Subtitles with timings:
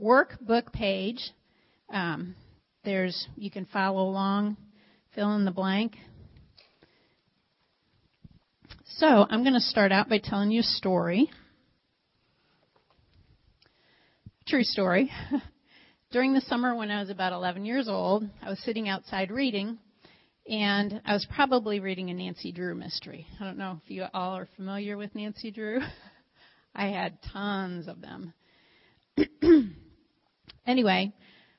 [0.00, 1.30] workbook page.
[1.92, 2.34] Um,
[2.84, 4.56] there's you can follow along,
[5.14, 5.96] fill in the blank.
[8.96, 11.30] So I'm going to start out by telling you a story.
[14.46, 15.10] True story.
[16.10, 19.78] During the summer when I was about 11 years old, I was sitting outside reading,
[20.48, 23.26] and I was probably reading a Nancy Drew mystery.
[23.40, 25.80] I don't know if you all are familiar with Nancy Drew.
[26.74, 28.34] I had tons of them.
[30.66, 31.12] anyway,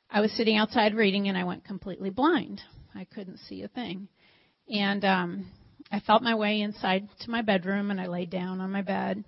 [0.10, 2.62] I was sitting outside reading and I went completely blind.
[2.94, 4.08] I couldn't see a thing.
[4.70, 5.52] And um
[5.92, 9.24] I felt my way inside to my bedroom and I laid down on my bed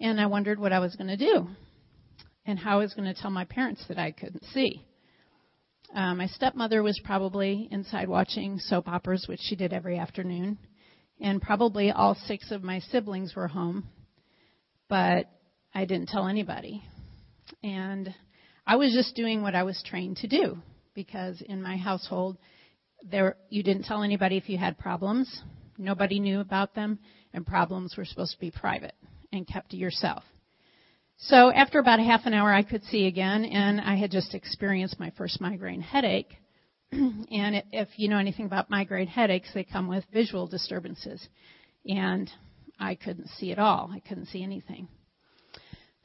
[0.00, 1.48] and I wondered what I was going to do
[2.46, 4.84] and how I was going to tell my parents that I couldn't see.
[5.94, 10.58] Uh, my stepmother was probably inside watching soap operas, which she did every afternoon,
[11.20, 13.84] and probably all six of my siblings were home,
[14.88, 15.26] but
[15.74, 16.82] I didn't tell anybody.
[17.62, 18.14] And
[18.66, 20.58] I was just doing what I was trained to do
[20.94, 22.38] because in my household,
[23.02, 25.42] there you didn't tell anybody if you had problems.
[25.78, 26.98] Nobody knew about them,
[27.32, 28.94] and problems were supposed to be private
[29.32, 30.22] and kept to yourself.
[31.18, 34.34] So after about a half an hour, I could see again, and I had just
[34.34, 36.32] experienced my first migraine headache.
[36.92, 41.26] and if you know anything about migraine headaches, they come with visual disturbances.
[41.86, 42.30] And
[42.78, 43.90] I couldn't see at all.
[43.92, 44.88] I couldn't see anything.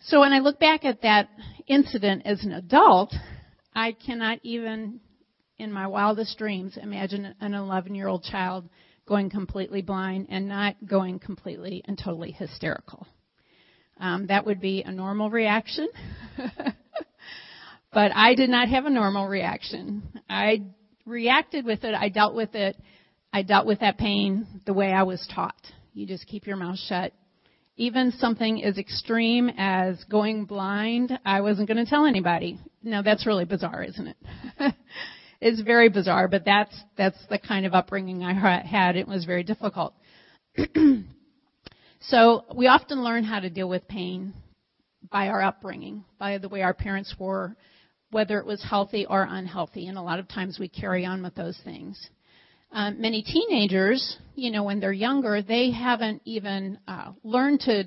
[0.02, 1.30] So when I look back at that
[1.68, 3.14] incident as an adult,
[3.74, 5.00] I cannot even,
[5.58, 8.70] in my wildest dreams, imagine an 11 year old child
[9.08, 13.08] going completely blind and not going completely and totally hysterical.
[14.00, 15.88] Um, that would be a normal reaction.
[17.94, 20.22] but I did not have a normal reaction.
[20.30, 20.66] I
[21.06, 21.96] reacted with it.
[21.96, 22.78] I dealt with it.
[23.34, 25.56] I dealt with that pain the way I was taught.
[25.94, 27.14] You just keep your mouth shut.
[27.78, 32.60] Even something as extreme as going blind, I wasn't going to tell anybody.
[32.82, 34.18] Now that's really bizarre, isn't it?
[35.42, 38.34] it's very bizarre, but that's that's the kind of upbringing I
[38.66, 38.96] had.
[38.96, 39.94] It was very difficult.
[42.02, 44.34] so we often learn how to deal with pain
[45.12, 47.56] by our upbringing, by the way our parents were,
[48.10, 51.36] whether it was healthy or unhealthy, and a lot of times we carry on with
[51.36, 52.10] those things.
[52.72, 57.86] Um, many teenagers, you know, when they're younger, they haven't even uh, learned to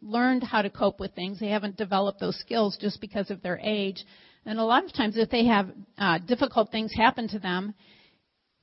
[0.00, 1.38] learned how to cope with things.
[1.38, 4.04] They haven't developed those skills just because of their age.
[4.44, 7.74] And a lot of times, if they have uh, difficult things happen to them,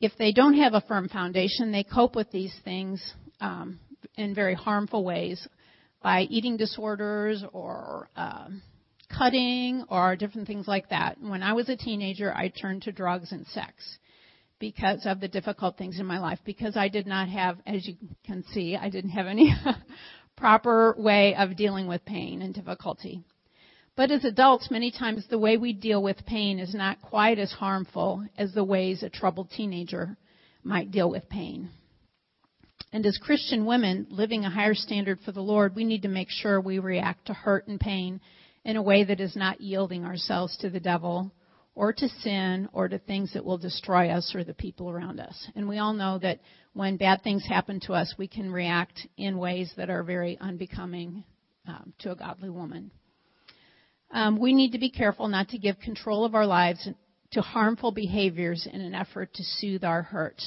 [0.01, 3.79] if they don't have a firm foundation, they cope with these things um,
[4.15, 5.47] in very harmful ways
[6.01, 8.47] by eating disorders or uh,
[9.17, 11.17] cutting or different things like that.
[11.21, 13.73] When I was a teenager, I turned to drugs and sex
[14.59, 17.95] because of the difficult things in my life because I did not have, as you
[18.25, 19.53] can see, I didn't have any
[20.37, 23.23] proper way of dealing with pain and difficulty.
[23.95, 27.51] But as adults, many times the way we deal with pain is not quite as
[27.51, 30.15] harmful as the ways a troubled teenager
[30.63, 31.69] might deal with pain.
[32.91, 36.29] And as Christian women living a higher standard for the Lord, we need to make
[36.29, 38.19] sure we react to hurt and pain
[38.63, 41.31] in a way that is not yielding ourselves to the devil
[41.75, 45.47] or to sin or to things that will destroy us or the people around us.
[45.55, 46.39] And we all know that
[46.73, 51.23] when bad things happen to us, we can react in ways that are very unbecoming
[51.67, 52.91] um, to a godly woman.
[54.11, 56.87] Um, we need to be careful not to give control of our lives
[57.31, 60.41] to harmful behaviors in an effort to soothe our hurt.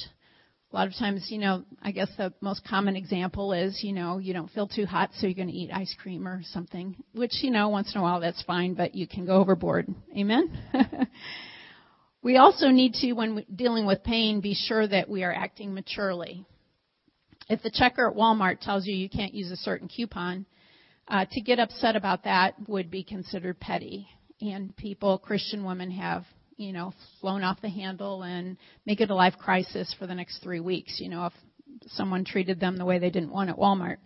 [0.73, 4.17] A lot of times, you know, I guess the most common example is, you know,
[4.17, 7.43] you don't feel too hot, so you're going to eat ice cream or something, which,
[7.43, 9.87] you know, once in a while that's fine, but you can go overboard.
[10.17, 10.51] Amen?
[12.23, 16.47] we also need to, when dealing with pain, be sure that we are acting maturely.
[17.51, 20.47] If the checker at Walmart tells you you can't use a certain coupon,
[21.07, 24.09] uh, to get upset about that would be considered petty.
[24.41, 26.25] And people, Christian women, have,
[26.63, 28.57] you know, flown off the handle and
[28.87, 31.33] make it a life crisis for the next three weeks, you know, if
[31.89, 33.97] someone treated them the way they didn't want at Walmart.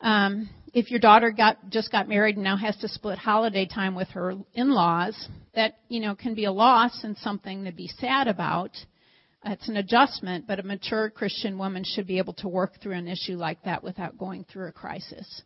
[0.00, 3.94] Um, if your daughter got just got married and now has to split holiday time
[3.94, 8.28] with her in-laws, that you know can be a loss and something to be sad
[8.28, 8.70] about.
[9.44, 13.08] It's an adjustment, but a mature Christian woman should be able to work through an
[13.08, 15.42] issue like that without going through a crisis.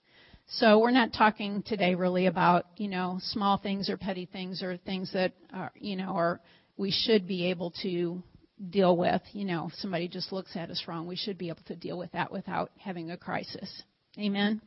[0.47, 4.77] So we're not talking today really about, you know, small things or petty things or
[4.77, 6.41] things that are, you know, are
[6.77, 8.23] we should be able to
[8.71, 9.23] deal with.
[9.33, 11.99] You know, if somebody just looks at us wrong, we should be able to deal
[11.99, 13.83] with that without having a crisis.
[14.19, 14.61] Amen.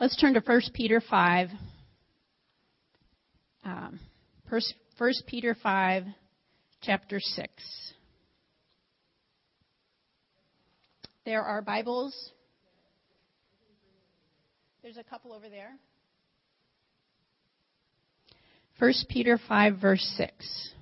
[0.00, 1.48] Let's turn to 1 Peter 5.
[3.64, 4.00] Um,
[4.48, 6.04] 1 Peter 5,
[6.82, 7.92] chapter 6.
[11.24, 12.32] There are Bibles
[14.84, 15.70] There's a couple over there.
[18.78, 20.74] 1 Peter 5, verse 6.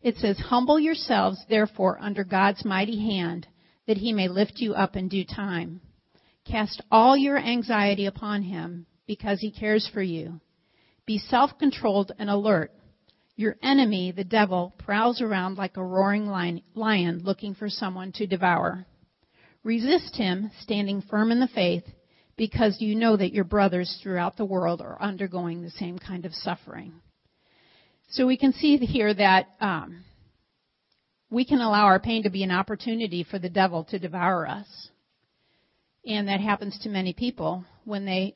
[0.00, 3.46] It says, Humble yourselves, therefore, under God's mighty hand,
[3.86, 5.82] that he may lift you up in due time.
[6.50, 10.40] Cast all your anxiety upon him, because he cares for you.
[11.04, 12.72] Be self-controlled and alert.
[13.36, 18.86] Your enemy, the devil, prowls around like a roaring lion looking for someone to devour.
[19.64, 21.84] Resist him, standing firm in the faith,
[22.36, 26.34] because you know that your brothers throughout the world are undergoing the same kind of
[26.34, 26.92] suffering.
[28.10, 30.04] So we can see here that um,
[31.30, 34.66] we can allow our pain to be an opportunity for the devil to devour us.
[36.06, 38.34] And that happens to many people when they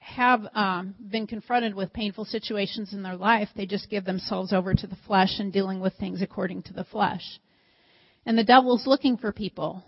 [0.00, 4.74] have um, been confronted with painful situations in their life, they just give themselves over
[4.74, 7.22] to the flesh and dealing with things according to the flesh.
[8.26, 9.84] And the devil's looking for people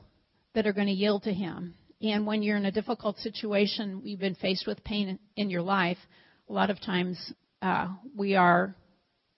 [0.54, 1.74] that are going to yield to him.
[2.00, 5.98] And when you're in a difficult situation, you've been faced with pain in your life,
[6.48, 8.74] a lot of times uh, we are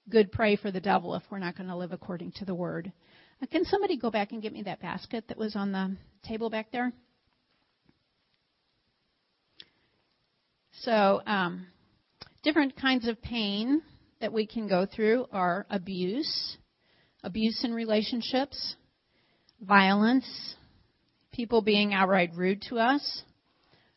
[0.09, 2.93] good prey for the devil if we're not going to live according to the word.
[3.43, 5.97] Uh, can somebody go back and get me that basket that was on the
[6.27, 6.93] table back there?
[10.81, 11.67] So, um,
[12.43, 13.83] different kinds of pain
[14.21, 16.57] that we can go through are abuse,
[17.23, 18.77] abuse in relationships,
[19.61, 20.27] violence,
[21.37, 23.23] people being outright rude to us.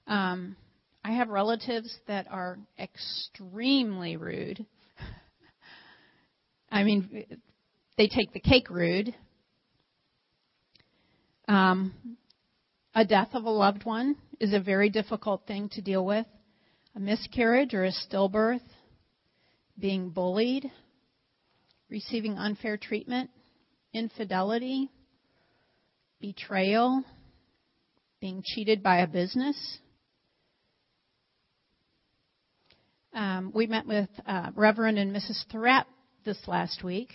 [0.07, 0.57] Um,
[1.05, 4.65] I have relatives that are extremely rude
[6.71, 7.25] I mean,
[7.97, 9.15] they take the cake rude.
[11.47, 12.17] Um,
[12.93, 16.25] a death of a loved one is a very difficult thing to deal with.
[16.95, 18.61] A miscarriage or a stillbirth,
[19.79, 20.69] being bullied,
[21.89, 23.29] receiving unfair treatment,
[23.93, 24.91] infidelity,
[26.19, 27.03] betrayal,
[28.21, 29.79] being cheated by a business.
[33.13, 35.45] Um, we met with uh, Reverend and Mrs.
[35.51, 35.85] Thurett
[36.25, 37.13] this last week.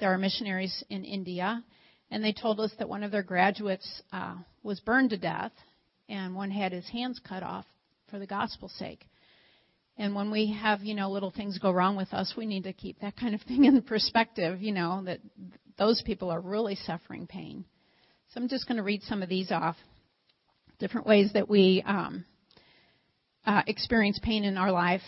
[0.00, 1.62] There are missionaries in India,
[2.10, 5.52] and they told us that one of their graduates uh, was burned to death,
[6.08, 7.66] and one had his hands cut off
[8.10, 9.04] for the gospel's sake.
[9.98, 12.72] And when we have, you know, little things go wrong with us, we need to
[12.72, 15.20] keep that kind of thing in perspective, you know, that
[15.76, 17.64] those people are really suffering pain.
[18.30, 19.76] So I'm just going to read some of these off.
[20.78, 22.24] Different ways that we um,
[23.44, 25.02] uh, experience pain in our life.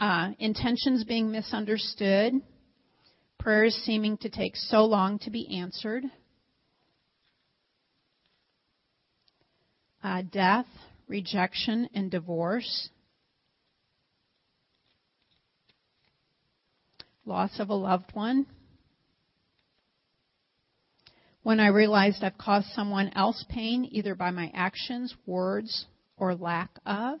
[0.00, 2.34] Uh, intentions being misunderstood,
[3.38, 6.04] prayers seeming to take so long to be answered,
[10.02, 10.66] uh, death,
[11.06, 12.88] rejection, and divorce,
[17.24, 18.44] loss of a loved one.
[21.46, 26.70] When I realized I've caused someone else pain, either by my actions, words, or lack
[26.84, 27.20] of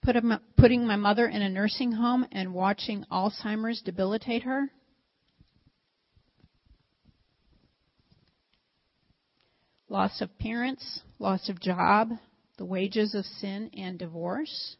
[0.00, 4.70] putting my mother in a nursing home and watching Alzheimer's debilitate her?
[9.90, 12.08] Loss of parents, loss of job,
[12.56, 14.76] the wages of sin and divorce.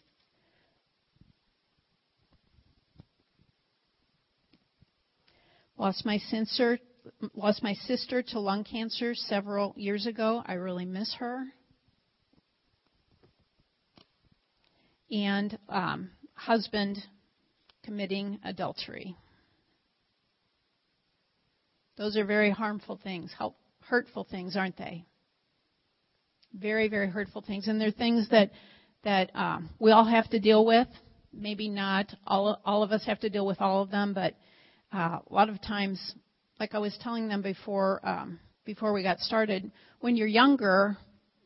[5.76, 6.78] Lost my sister,
[7.34, 10.42] lost my sister to lung cancer several years ago.
[10.46, 11.46] I really miss her.
[15.12, 16.98] and um, husband
[17.84, 19.14] committing adultery.
[21.98, 23.30] Those are very harmful things,
[23.80, 25.04] hurtful things, aren't they?
[26.54, 28.50] Very, very hurtful things, and they're things that
[29.04, 30.88] that um, we all have to deal with.
[31.32, 34.34] Maybe not all all of us have to deal with all of them, but
[34.92, 36.14] uh, a lot of times,
[36.62, 40.96] like I was telling them before um, before we got started, when you're younger,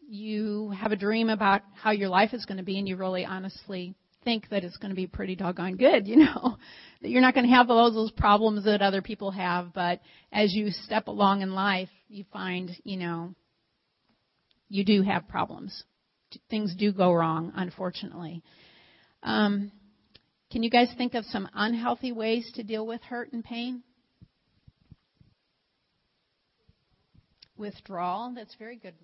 [0.06, 3.24] you have a dream about how your life is going to be and you really
[3.24, 3.94] honestly
[4.24, 6.58] think that it's going to be pretty doggone good, you know,
[7.00, 10.52] that you're not going to have all those problems that other people have, but as
[10.52, 13.34] you step along in life, you find, you know,
[14.68, 15.82] you do have problems.
[16.50, 18.42] Things do go wrong, unfortunately.
[19.22, 19.72] Um,
[20.52, 23.82] can you guys think of some unhealthy ways to deal with hurt and pain?
[27.56, 28.94] Withdrawal, that's very good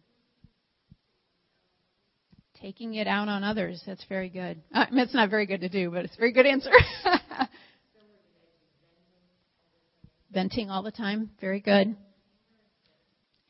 [2.63, 3.83] Taking it out on others.
[3.85, 4.63] That's very good.
[4.75, 6.71] Uh, it's not very good to do, but it's a very good answer.
[10.33, 11.31] Venting all the time.
[11.41, 11.97] Very good.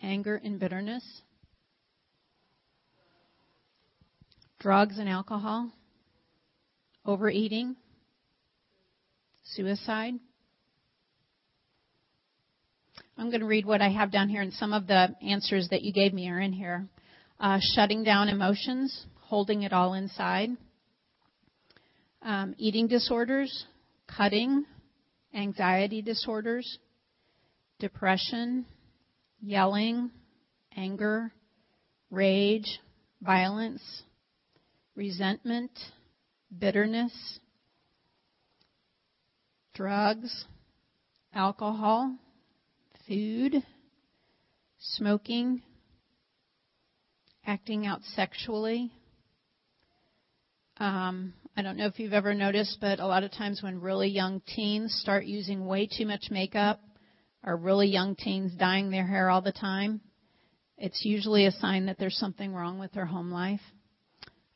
[0.03, 1.05] Anger and bitterness.
[4.59, 5.71] Drugs and alcohol.
[7.05, 7.77] Overeating.
[9.45, 10.15] Suicide.
[13.19, 15.83] I'm going to read what I have down here, and some of the answers that
[15.83, 16.89] you gave me are in here.
[17.43, 20.51] uh, shutting down emotions, holding it all inside,
[22.23, 23.67] um, eating disorders,
[24.17, 24.65] cutting,
[25.35, 26.79] anxiety disorders,
[27.81, 28.65] depression,
[29.41, 30.09] yelling,
[30.77, 31.33] anger,
[32.11, 32.79] rage,
[33.21, 33.83] violence,
[34.95, 35.73] resentment,
[36.57, 37.41] bitterness,
[39.75, 40.45] drugs,
[41.35, 42.15] alcohol,
[43.13, 43.63] food,
[44.79, 45.61] smoking,
[47.47, 48.91] acting out sexually.
[50.79, 54.09] Um, I don't know if you've ever noticed, but a lot of times when really
[54.09, 56.81] young teens start using way too much makeup,
[57.45, 60.01] or really young teens dyeing their hair all the time,
[60.79, 63.61] it's usually a sign that there's something wrong with their home life.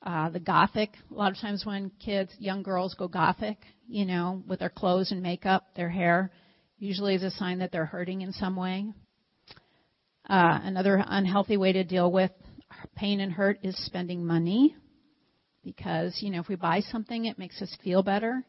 [0.03, 4.43] Uh, the gothic, a lot of times when kids, young girls go gothic, you know,
[4.49, 6.31] with their clothes and makeup, their hair,
[6.79, 8.87] usually is a sign that they're hurting in some way.
[10.29, 12.31] Uh, another unhealthy way to deal with
[12.97, 14.75] pain and hurt is spending money
[15.63, 18.45] because, you know, if we buy something, it makes us feel better.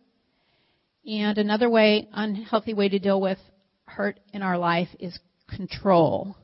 [1.06, 3.38] And another way, unhealthy way to deal with
[3.86, 5.18] hurt in our life is
[5.48, 6.36] control.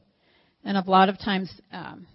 [0.64, 2.08] And a lot of times, um,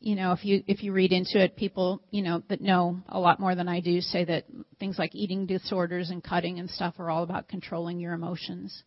[0.00, 3.18] you know, if you if you read into it, people you know that know a
[3.18, 4.44] lot more than I do say that
[4.78, 8.82] things like eating disorders and cutting and stuff are all about controlling your emotions.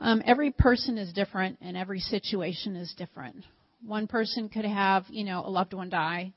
[0.00, 3.44] Um, every person is different, and every situation is different.
[3.84, 6.32] One person could have you know a loved one die,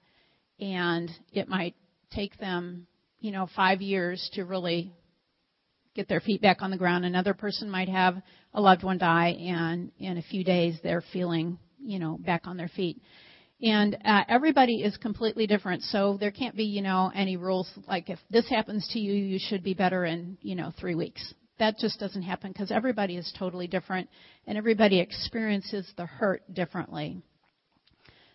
[0.59, 1.75] and it might
[2.11, 2.85] take them
[3.21, 4.91] you know five years to really
[5.95, 7.05] get their feet back on the ground.
[7.05, 8.21] Another person might have
[8.53, 12.57] a loved one die, and in a few days they're feeling you know back on
[12.57, 13.01] their feet
[13.61, 18.09] and uh, everybody is completely different, so there can't be, you know, any rules like
[18.09, 21.33] if this happens to you, you should be better in, you know, three weeks.
[21.59, 24.09] That just doesn't happen because everybody is totally different
[24.47, 27.21] and everybody experiences the hurt differently.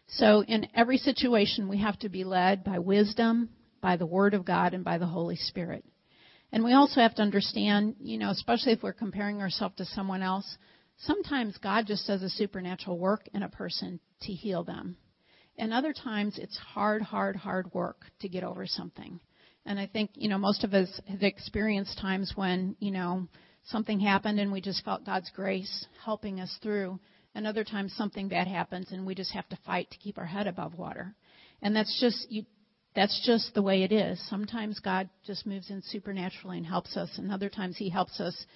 [0.09, 3.49] So in every situation, we have to be led by wisdom,
[3.81, 5.87] by the Word of God, and by the Holy Spirit.
[6.53, 10.23] And we also have to understand, you know, especially if we're comparing ourselves to someone
[10.23, 10.59] else,
[10.99, 14.99] sometimes God just does a supernatural work in a person to heal them.
[15.59, 19.21] And other times it's hard, hard, hard work to get over something.
[19.67, 23.29] And I think, you know, most of us have experienced times when, you know,
[23.65, 26.99] something happened and we just felt God's grace helping us through.
[27.35, 30.27] And other times something bad happens and we just have to fight to keep our
[30.27, 31.15] head above water.
[31.63, 32.45] And that's just, you,
[32.95, 34.21] that's just the way it is.
[34.29, 38.47] Sometimes God just moves in supernaturally and helps us, and other times He helps us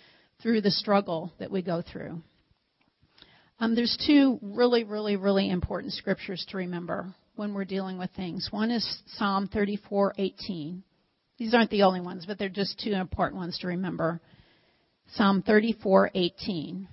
[0.41, 2.23] through the struggle that we go through.
[3.61, 8.49] Um, there's two really, really, really important scriptures to remember when we're dealing with things.
[8.53, 10.83] One is Psalm 34:18.
[11.39, 14.21] These aren't the only ones, but they're just two important ones to remember.
[15.09, 16.87] Psalm 34:18.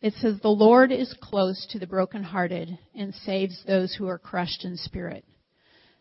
[0.00, 4.64] It says, "The Lord is close to the brokenhearted and saves those who are crushed
[4.64, 5.24] in spirit."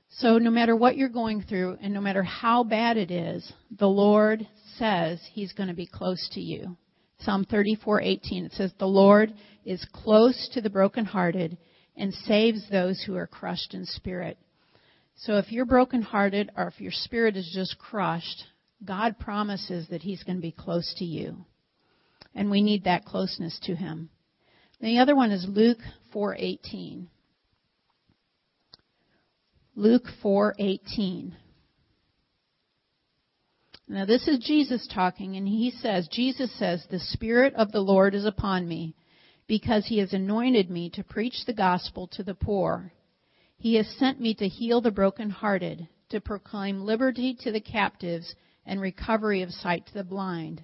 [0.10, 3.90] So no matter what you're going through and no matter how bad it is, the
[3.90, 6.78] Lord says he's going to be close to you.
[7.24, 11.58] Psalm 34:18 it says the Lord is close to the brokenhearted
[11.96, 14.38] and saves those who are crushed in spirit.
[15.18, 18.46] So if you're brokenhearted or if your spirit is just crushed,
[18.84, 21.46] God promises that he's going to be close to you.
[22.34, 24.10] And we need that closeness to him.
[24.80, 25.78] The other one is Luke
[26.12, 27.08] 4:18.
[29.75, 31.34] Luke 4:18.
[33.92, 38.16] Now this is Jesus talking and he says, Jesus says, the Spirit of the Lord
[38.16, 38.96] is upon me
[39.48, 42.94] because he has anointed me to preach the gospel to the poor.
[43.58, 48.34] He has sent me to heal the brokenhearted, to proclaim liberty to the captives
[48.66, 50.64] and recovery of sight to the blind,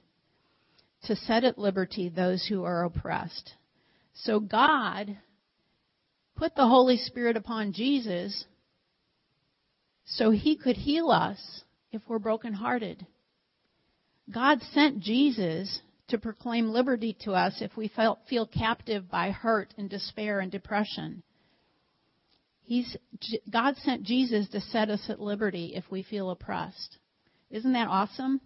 [1.04, 3.56] to set at liberty those who are oppressed.
[4.14, 5.18] So God
[6.38, 8.46] put the Holy Spirit upon Jesus
[10.06, 13.06] so he could heal us if we're brokenhearted.
[14.32, 19.74] God sent Jesus to proclaim liberty to us if we felt, feel captive by hurt
[19.78, 21.24] and despair and depression.
[22.64, 22.98] He's,
[23.50, 26.98] God sent Jesus to set us at liberty if we feel oppressed.
[27.50, 28.42] Isn't that awesome?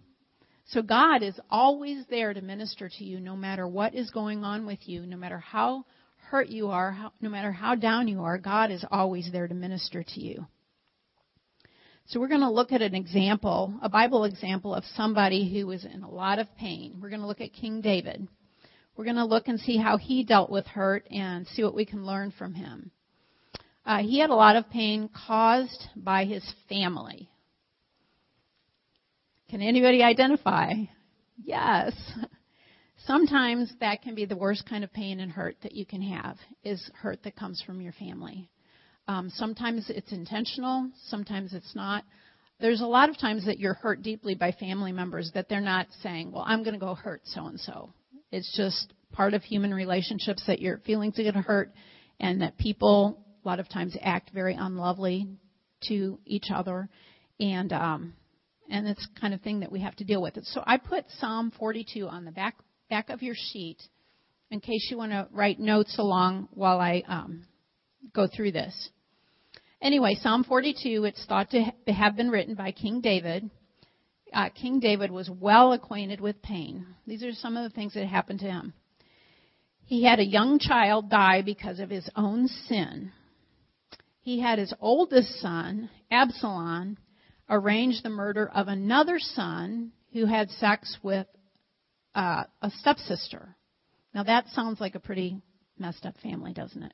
[0.66, 4.64] So God is always there to minister to you no matter what is going on
[4.64, 5.84] with you, no matter how
[6.30, 9.54] hurt you are, how, no matter how down you are, God is always there to
[9.54, 10.46] minister to you.
[12.06, 15.84] So we're going to look at an example, a Bible example of somebody who was
[15.84, 16.98] in a lot of pain.
[17.00, 18.26] We're going to look at King David.
[18.96, 21.86] We're going to look and see how he dealt with hurt and see what we
[21.86, 22.90] can learn from him.
[23.86, 27.28] Uh, he had a lot of pain caused by his family.
[29.48, 30.72] Can anybody identify?
[31.42, 31.94] Yes.
[33.06, 36.36] sometimes that can be the worst kind of pain and hurt that you can have
[36.64, 38.48] is hurt that comes from your family.
[39.08, 42.04] Um, sometimes it's intentional, sometimes it's not.
[42.60, 45.88] There's a lot of times that you're hurt deeply by family members that they're not
[46.02, 47.92] saying, "Well, I'm going to go hurt so and so."
[48.30, 51.72] It's just part of human relationships that your feelings to hurt,
[52.20, 55.26] and that people a lot of times act very unlovely
[55.88, 56.88] to each other,
[57.40, 58.14] and um,
[58.70, 60.38] and it's kind of thing that we have to deal with.
[60.44, 62.56] So I put Psalm 42 on the back
[62.88, 63.78] back of your sheet
[64.50, 67.44] in case you want to write notes along while I um,
[68.14, 68.90] go through this.
[69.80, 73.50] Anyway, Psalm 42, it's thought to have been written by King David.
[74.32, 76.86] Uh, King David was well acquainted with pain.
[77.06, 78.72] These are some of the things that happened to him.
[79.84, 83.12] He had a young child die because of his own sin.
[84.20, 86.96] He had his oldest son, Absalom,
[87.50, 91.26] arrange the murder of another son who had sex with
[92.14, 93.56] uh, a stepsister.
[94.14, 95.42] Now that sounds like a pretty
[95.78, 96.92] messed up family, doesn't it?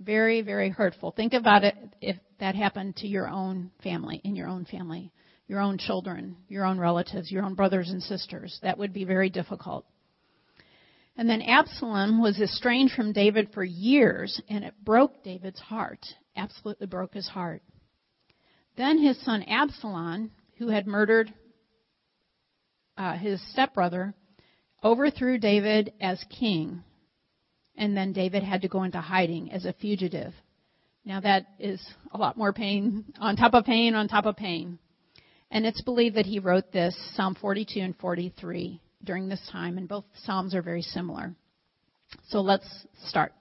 [0.00, 1.10] Very, very hurtful.
[1.10, 5.12] Think about it if that happened to your own family, in your own family,
[5.46, 8.58] your own children, your own relatives, your own brothers and sisters.
[8.62, 9.84] That would be very difficult.
[11.16, 16.06] And then Absalom was estranged from David for years, and it broke David's heart.
[16.34, 17.62] Absolutely broke his heart.
[18.78, 21.30] Then his son Absalom, who had murdered
[22.96, 24.14] uh, his stepbrother,
[24.82, 26.84] overthrew David as king,
[27.76, 30.32] and then David had to go into hiding as a fugitive.
[31.04, 31.80] Now that is
[32.12, 34.78] a lot more pain on top of pain on top of pain.
[35.50, 39.88] And it's believed that he wrote this, Psalm 42 and 43, during this time, and
[39.88, 41.34] both Psalms are very similar.
[42.28, 43.32] So let's start.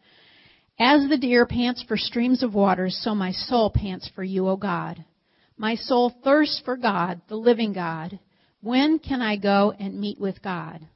[0.80, 4.56] As the deer pants for streams of water, so my soul pants for you, O
[4.56, 5.04] God.
[5.58, 8.18] My soul thirsts for God, the living God.
[8.62, 10.88] When can I go and meet with God?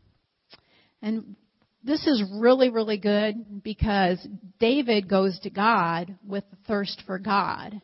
[1.01, 1.35] And
[1.83, 4.25] this is really, really good because
[4.59, 7.81] David goes to God with the thirst for God.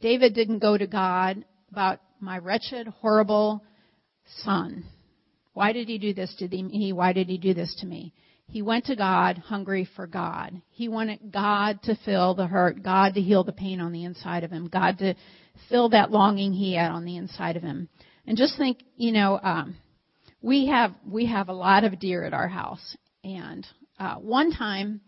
[0.00, 3.64] David didn't go to God about my wretched, horrible
[4.42, 4.84] son.
[5.52, 6.92] Why did he do this to me?
[6.92, 8.12] Why did he do this to me?
[8.46, 10.60] He went to God hungry for God.
[10.70, 14.42] He wanted God to fill the hurt, God to heal the pain on the inside
[14.42, 15.14] of him, God to
[15.68, 17.88] fill that longing he had on the inside of him.
[18.26, 19.76] And just think, you know, um,
[20.40, 22.96] we have we have a lot of deer at our house,
[23.28, 23.66] and
[23.98, 25.00] uh, one time,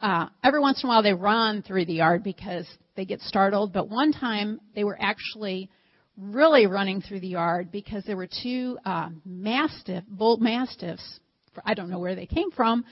[0.00, 3.72] uh, every once in a while they run through the yard because they get startled.
[3.72, 5.70] But one time they were actually
[6.16, 11.20] really running through the yard because there were two uh, mastiff, bull mastiffs.
[11.64, 12.84] I don't know where they came from,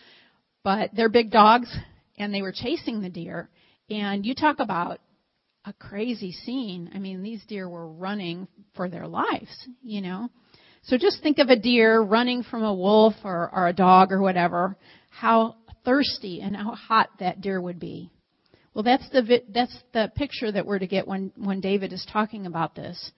[0.63, 1.75] but they're big dogs,
[2.17, 3.49] and they were chasing the deer.
[3.91, 5.01] And you talk about
[5.65, 6.91] a crazy scene.
[6.95, 10.29] I mean, these deer were running for their lives, you know.
[10.83, 14.21] So just think of a deer running from a wolf or, or a dog or
[14.21, 14.77] whatever,
[15.11, 18.11] how thirsty and how hot that deer would be.
[18.75, 22.47] Well, that's the that's the picture that we're to get when when David is talking
[22.47, 23.11] about this.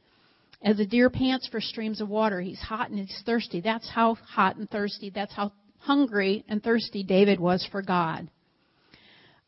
[0.63, 3.61] As a deer pants for streams of water, he's hot and he's thirsty.
[3.61, 5.11] That's how hot and thirsty.
[5.11, 8.31] That's how hungry and thirsty David was for God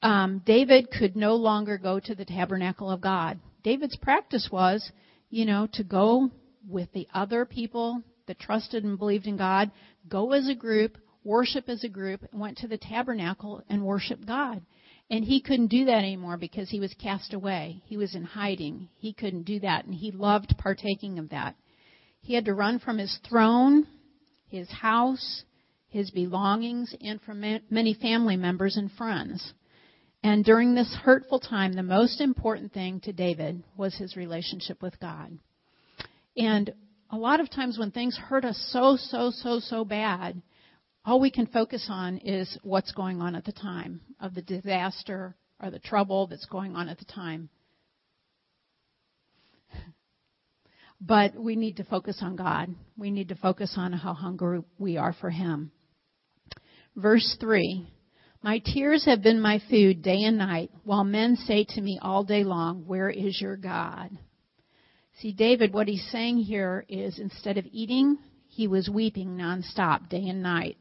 [0.03, 3.39] um, David could no longer go to the tabernacle of God.
[3.63, 4.91] David's practice was,
[5.31, 6.31] you know, to go
[6.69, 9.71] with the other people that trusted and believed in God,
[10.09, 14.63] go as a group, worship as a group, went to the tabernacle and worship God.
[15.11, 17.83] And he couldn't do that anymore because he was cast away.
[17.87, 18.89] He was in hiding.
[18.97, 21.57] He couldn't do that, and he loved partaking of that.
[22.21, 23.87] He had to run from his throne,
[24.49, 25.45] his house,
[25.89, 29.53] his belongings, and from many family members and friends.
[30.23, 34.99] And during this hurtful time, the most important thing to David was his relationship with
[35.01, 35.37] God.
[36.37, 36.73] And
[37.11, 40.41] a lot of times when things hurt us so, so, so, so bad,
[41.05, 45.37] all we can focus on is what's going on at the time of the disaster
[45.61, 47.49] or the trouble that's going on at the time.
[51.01, 52.69] But we need to focus on God.
[52.97, 55.73] We need to focus on how hungry we are for Him.
[56.95, 57.89] Verse 3
[58.45, 62.25] my tears have been my food day and night, while men say to me all
[62.25, 64.11] day long, Where is your God?
[65.21, 70.29] See, David, what he's saying here is instead of eating, he was weeping nonstop, day
[70.29, 70.77] and night.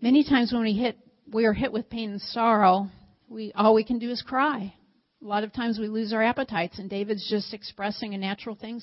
[0.00, 0.96] Many times when we hit,
[1.30, 2.88] we are hit with pain and sorrow,
[3.28, 4.74] we, all we can do is cry.
[5.22, 8.80] A lot of times we lose our appetites, and David's just expressing a natural thing,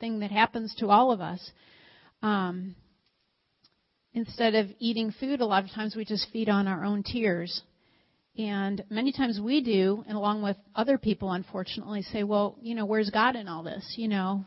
[0.00, 1.50] thing that happens to all of us.
[2.22, 2.76] Um,
[4.12, 7.62] instead of eating food, a lot of times we just feed on our own tears.
[8.36, 12.84] And many times we do, and along with other people, unfortunately, say, well, you know,
[12.84, 13.94] where's God in all this?
[13.96, 14.44] You know,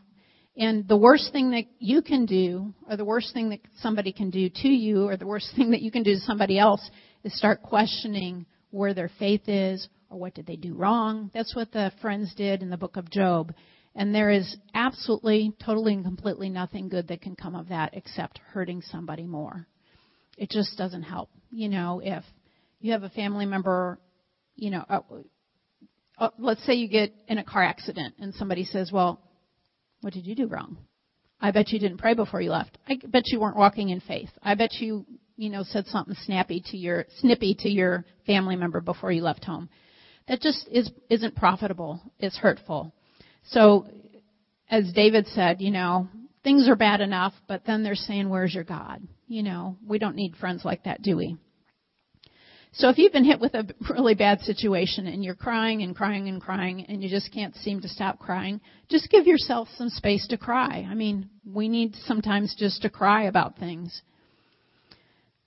[0.56, 4.28] And the worst thing that you can do, or the worst thing that somebody can
[4.30, 6.82] do to you, or the worst thing that you can do to somebody else,
[7.24, 11.30] is start questioning where their faith is, or what did they do wrong.
[11.32, 13.54] That's what the friends did in the book of Job.
[13.94, 18.38] And there is absolutely, totally, and completely nothing good that can come of that except
[18.52, 19.66] hurting somebody more.
[20.36, 21.30] It just doesn't help.
[21.50, 22.22] You know, if
[22.80, 23.98] you have a family member,
[24.56, 25.00] you know, uh,
[26.18, 29.20] uh, let's say you get in a car accident and somebody says, well,
[30.00, 30.78] what did you do wrong?
[31.40, 32.78] I bet you didn't pray before you left.
[32.88, 34.30] I bet you weren't walking in faith.
[34.42, 38.80] I bet you, you know, said something snappy to your, snippy to your family member
[38.80, 39.68] before you left home.
[40.26, 42.02] That just is, isn't profitable.
[42.18, 42.92] It's hurtful.
[43.46, 43.86] So,
[44.68, 46.08] as David said, you know,
[46.42, 49.00] things are bad enough, but then they're saying, where's your God?
[49.28, 51.36] You know, we don't need friends like that, do we?
[52.72, 56.28] So if you've been hit with a really bad situation and you're crying and crying
[56.28, 60.26] and crying and you just can't seem to stop crying, just give yourself some space
[60.28, 60.86] to cry.
[60.88, 64.02] I mean, we need sometimes just to cry about things.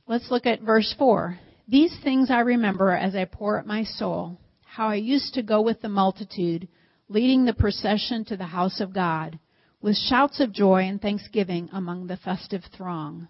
[0.07, 1.39] Let's look at verse 4.
[1.67, 5.61] These things I remember as I pour out my soul, how I used to go
[5.61, 6.67] with the multitude,
[7.07, 9.39] leading the procession to the house of God,
[9.81, 13.27] with shouts of joy and thanksgiving among the festive throng.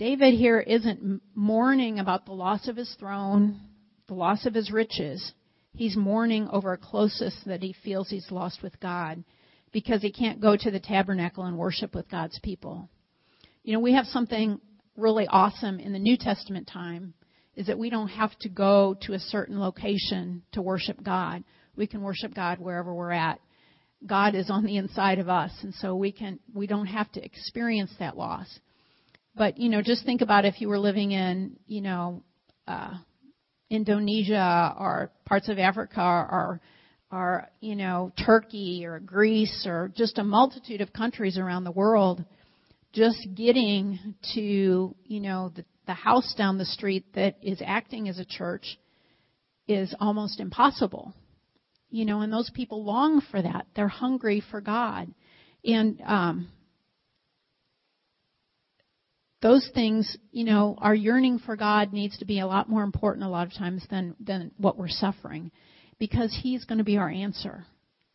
[0.00, 3.60] David here isn't mourning about the loss of his throne,
[4.08, 5.34] the loss of his riches.
[5.74, 9.22] He's mourning over a closeness that he feels he's lost with God
[9.72, 12.88] because he can't go to the tabernacle and worship with God's people.
[13.62, 14.58] You know, we have something
[14.96, 17.12] really awesome in the New Testament time
[17.54, 21.44] is that we don't have to go to a certain location to worship God.
[21.76, 23.38] We can worship God wherever we're at.
[24.06, 27.22] God is on the inside of us, and so we can we don't have to
[27.22, 28.48] experience that loss.
[29.34, 32.22] But you know, just think about if you were living in you know
[32.66, 32.94] uh,
[33.68, 36.60] Indonesia or parts of Africa or
[37.12, 42.24] or you know Turkey or Greece or just a multitude of countries around the world.
[42.92, 48.18] Just getting to you know the, the house down the street that is acting as
[48.18, 48.78] a church
[49.68, 51.14] is almost impossible.
[51.88, 53.66] You know, and those people long for that.
[53.74, 55.12] They're hungry for God.
[55.64, 56.48] And um,
[59.42, 63.24] those things, you know, our yearning for God needs to be a lot more important
[63.24, 65.50] a lot of times than, than what we're suffering
[65.98, 67.64] because He's going to be our answer.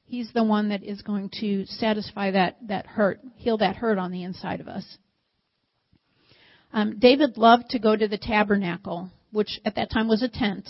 [0.05, 4.11] He's the one that is going to satisfy that, that hurt, heal that hurt on
[4.11, 4.85] the inside of us.
[6.71, 10.67] Um, David loved to go to the tabernacle, which at that time was a tent,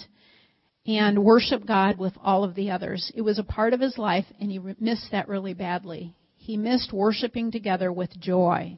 [0.86, 3.12] and worship God with all of the others.
[3.16, 6.16] It was a part of his life, and he missed that really badly.
[6.38, 8.78] He missed worshiping together with joy.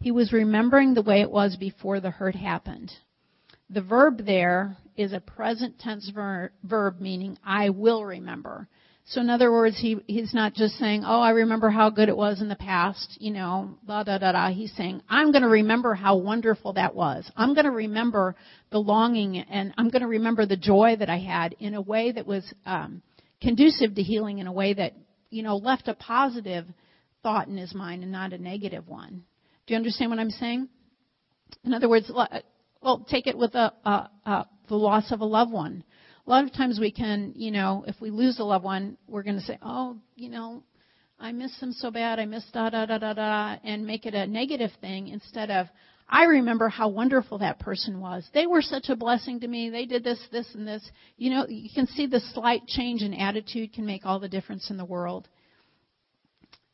[0.00, 2.92] He was remembering the way it was before the hurt happened.
[3.70, 8.68] The verb there is a present tense ver- verb meaning I will remember.
[9.06, 12.16] So in other words, he, he's not just saying, oh, I remember how good it
[12.16, 14.50] was in the past, you know, da da da da.
[14.50, 17.30] He's saying, I'm going to remember how wonderful that was.
[17.34, 18.36] I'm going to remember
[18.70, 22.12] the longing and I'm going to remember the joy that I had in a way
[22.12, 23.00] that was um,
[23.40, 24.92] conducive to healing in a way that,
[25.30, 26.66] you know, left a positive
[27.22, 29.24] thought in his mind and not a negative one.
[29.68, 30.66] Do you understand what I'm saying?
[31.62, 32.10] In other words,
[32.80, 35.84] well, take it with a, a, a, the loss of a loved one.
[36.26, 39.22] A lot of times we can, you know, if we lose a loved one, we're
[39.22, 40.62] going to say, oh, you know,
[41.20, 44.14] I miss them so bad, I miss da da da da da, and make it
[44.14, 45.66] a negative thing instead of,
[46.08, 48.26] I remember how wonderful that person was.
[48.32, 49.68] They were such a blessing to me.
[49.68, 50.90] They did this, this, and this.
[51.18, 54.70] You know, you can see the slight change in attitude can make all the difference
[54.70, 55.28] in the world.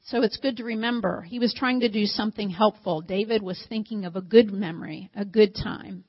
[0.05, 1.23] So it's good to remember.
[1.23, 3.01] He was trying to do something helpful.
[3.01, 6.05] David was thinking of a good memory, a good time.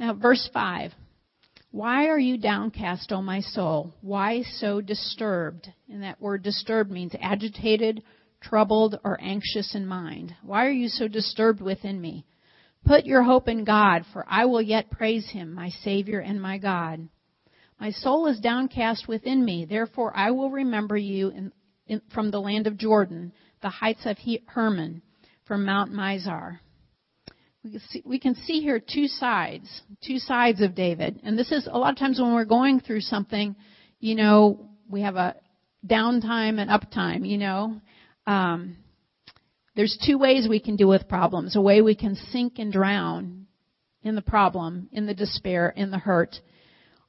[0.00, 0.92] Now, verse 5.
[1.70, 3.94] Why are you downcast, O my soul?
[4.00, 5.68] Why so disturbed?
[5.88, 8.02] And that word disturbed means agitated,
[8.40, 10.34] troubled, or anxious in mind.
[10.42, 12.24] Why are you so disturbed within me?
[12.84, 16.58] Put your hope in God, for I will yet praise him, my Savior and my
[16.58, 17.08] God.
[17.78, 21.52] My soul is downcast within me, therefore I will remember you in,
[21.88, 25.02] in, from the land of Jordan, the heights of Hermon,
[25.46, 26.58] from Mount Mizar.
[27.64, 31.20] We can, see, we can see here two sides, two sides of David.
[31.24, 33.56] And this is a lot of times when we're going through something,
[33.98, 35.34] you know, we have a
[35.86, 37.80] downtime and uptime, you know.
[38.26, 38.76] Um,
[39.74, 41.56] there's two ways we can deal with problems.
[41.56, 43.46] A way we can sink and drown
[44.02, 46.36] in the problem, in the despair, in the hurt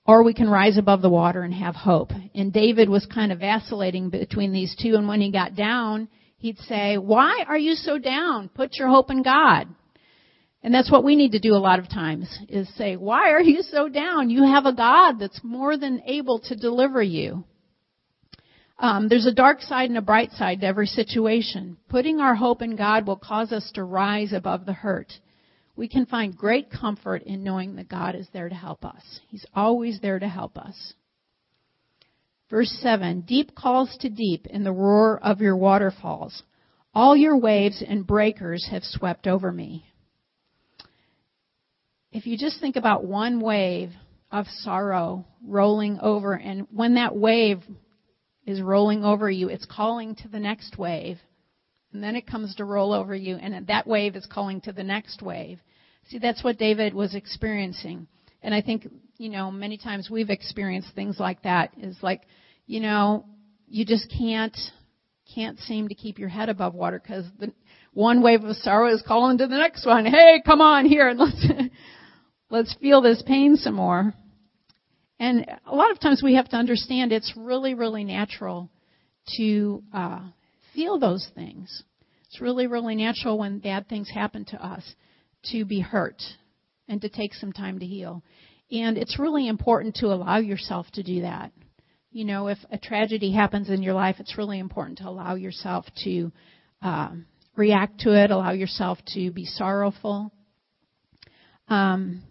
[0.10, 2.10] or we can rise above the water and have hope.
[2.34, 6.08] And David was kind of vacillating between these two, and when he got down,
[6.40, 8.50] he'd say, Why are you so down?
[8.50, 9.68] Put your hope in God.
[10.64, 13.42] And that's what we need to do a lot of times, is say, Why are
[13.42, 14.32] you so down?
[14.32, 17.44] You have a God that's more than able to deliver you.
[18.80, 21.78] Um, there's a dark side and a bright side to every situation.
[21.88, 25.14] Putting our hope in God will cause us to rise above the hurt.
[25.80, 29.22] We can find great comfort in knowing that God is there to help us.
[29.30, 30.94] He's always there to help us.
[32.50, 36.44] Verse 7 Deep calls to deep in the roar of your waterfalls.
[36.94, 39.86] All your waves and breakers have swept over me.
[42.12, 43.92] If you just think about one wave
[44.34, 47.64] of sorrow rolling over, and when that wave
[48.46, 51.20] is rolling over you, it's calling to the next wave.
[51.94, 54.84] And then it comes to roll over you, and that wave is calling to the
[54.84, 55.60] next wave.
[56.10, 58.08] See, that's what David was experiencing.
[58.42, 61.72] And I think, you know, many times we've experienced things like that.
[61.78, 62.22] Is like,
[62.66, 63.26] you know,
[63.68, 64.58] you just can't,
[65.36, 67.54] can't seem to keep your head above water because the
[67.94, 70.06] one wave of sorrow is calling to the next one.
[70.06, 71.46] Hey, come on here and let's,
[72.50, 74.14] let's feel this pain some more.
[75.20, 78.70] And a lot of times we have to understand it's really, really natural
[79.38, 80.22] to uh,
[80.74, 81.84] feel those things.
[82.28, 84.96] It's really, really natural when bad things happen to us
[85.52, 86.22] to be hurt
[86.88, 88.24] and to take some time to heal.
[88.72, 91.52] And it's really important to allow yourself to do that.
[92.12, 95.86] You know, if a tragedy happens in your life, it's really important to allow yourself
[96.04, 96.32] to
[96.82, 97.10] uh,
[97.56, 100.32] react to it, allow yourself to be sorrowful.
[101.68, 102.24] Um,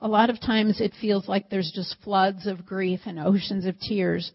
[0.00, 3.78] a lot of times it feels like there's just floods of grief and oceans of
[3.78, 4.32] tears.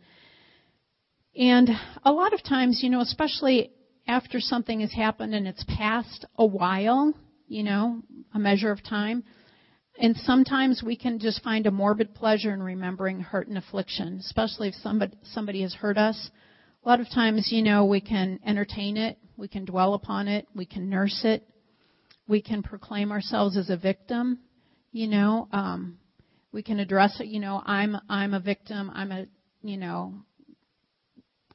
[1.36, 1.70] And
[2.04, 3.72] a lot of times, you know, especially
[4.10, 7.14] after something has happened and it's passed a while,
[7.48, 8.02] you know,
[8.34, 9.24] a measure of time,
[10.02, 14.70] and sometimes we can just find a morbid pleasure in remembering hurt and affliction, especially
[14.70, 16.30] if somebody, somebody has hurt us.
[16.84, 20.48] A lot of times, you know, we can entertain it, we can dwell upon it,
[20.56, 21.44] we can nurse it,
[22.28, 24.40] we can proclaim ourselves as a victim,
[24.92, 26.00] you know, um,
[26.52, 27.28] we can address it.
[27.28, 28.92] You know, I'm I'm a victim.
[28.94, 29.26] I'm a
[29.62, 30.14] you know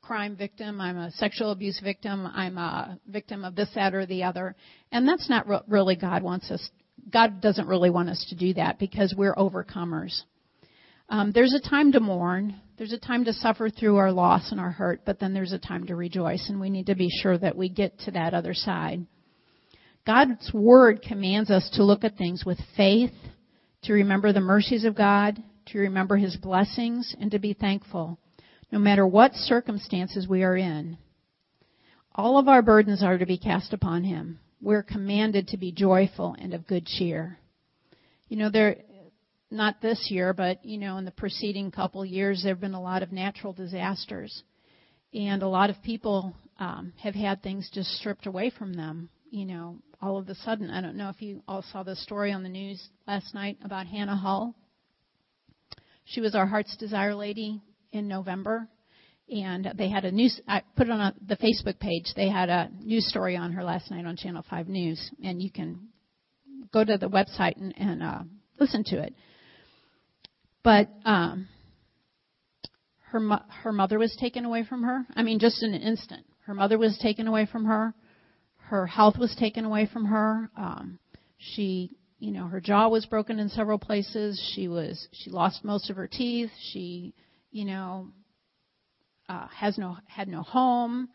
[0.07, 0.81] crime victim.
[0.81, 2.27] I'm a sexual abuse victim.
[2.27, 4.55] I'm a victim of this, that, or the other.
[4.93, 6.71] And that's not re- really God wants us.
[7.11, 10.23] God doesn't really want us to do that because we're overcomers.
[11.09, 12.61] Um, there's a time to mourn.
[12.77, 15.59] There's a time to suffer through our loss and our hurt, but then there's a
[15.59, 18.55] time to rejoice, and we need to be sure that we get to that other
[18.55, 19.07] side.
[20.07, 23.13] God's Word commands us to look at things with faith,
[23.85, 28.19] to remember the mercies of God, to remember His blessings, and to be thankful,
[28.71, 30.99] no matter what circumstances we are in.
[32.15, 34.39] All of our burdens are to be cast upon Him.
[34.61, 37.39] We're commanded to be joyful and of good cheer.
[38.29, 38.77] You know, there,
[39.51, 42.81] not this year, but, you know, in the preceding couple years, there have been a
[42.81, 44.43] lot of natural disasters.
[45.13, 49.09] And a lot of people um, have had things just stripped away from them.
[49.31, 50.71] You know, all of a sudden.
[50.71, 53.87] I don't know if you all saw the story on the news last night about
[53.87, 54.55] Hannah Hull.
[56.05, 57.61] She was our Heart's Desire lady
[57.95, 58.69] in November,
[59.29, 60.41] and they had a news.
[60.47, 62.13] I put it on a, the Facebook page.
[62.15, 65.51] They had a news story on her last night on Channel Five News, and you
[65.51, 65.89] can
[66.73, 68.23] go to the website and, and uh,
[68.59, 69.15] listen to it.
[70.63, 71.49] But um,
[73.11, 75.07] her mo- her mother was taken away from her.
[75.17, 77.95] I mean, just in an instant, her mother was taken away from her
[78.69, 80.51] her health was taken away from her.
[80.57, 80.99] Um,
[81.39, 84.41] she, you know, her jaw was broken in several places.
[84.55, 86.51] She was, she lost most of her teeth.
[86.73, 87.15] She,
[87.55, 88.09] you know,
[89.29, 91.09] uh, has no, had no home.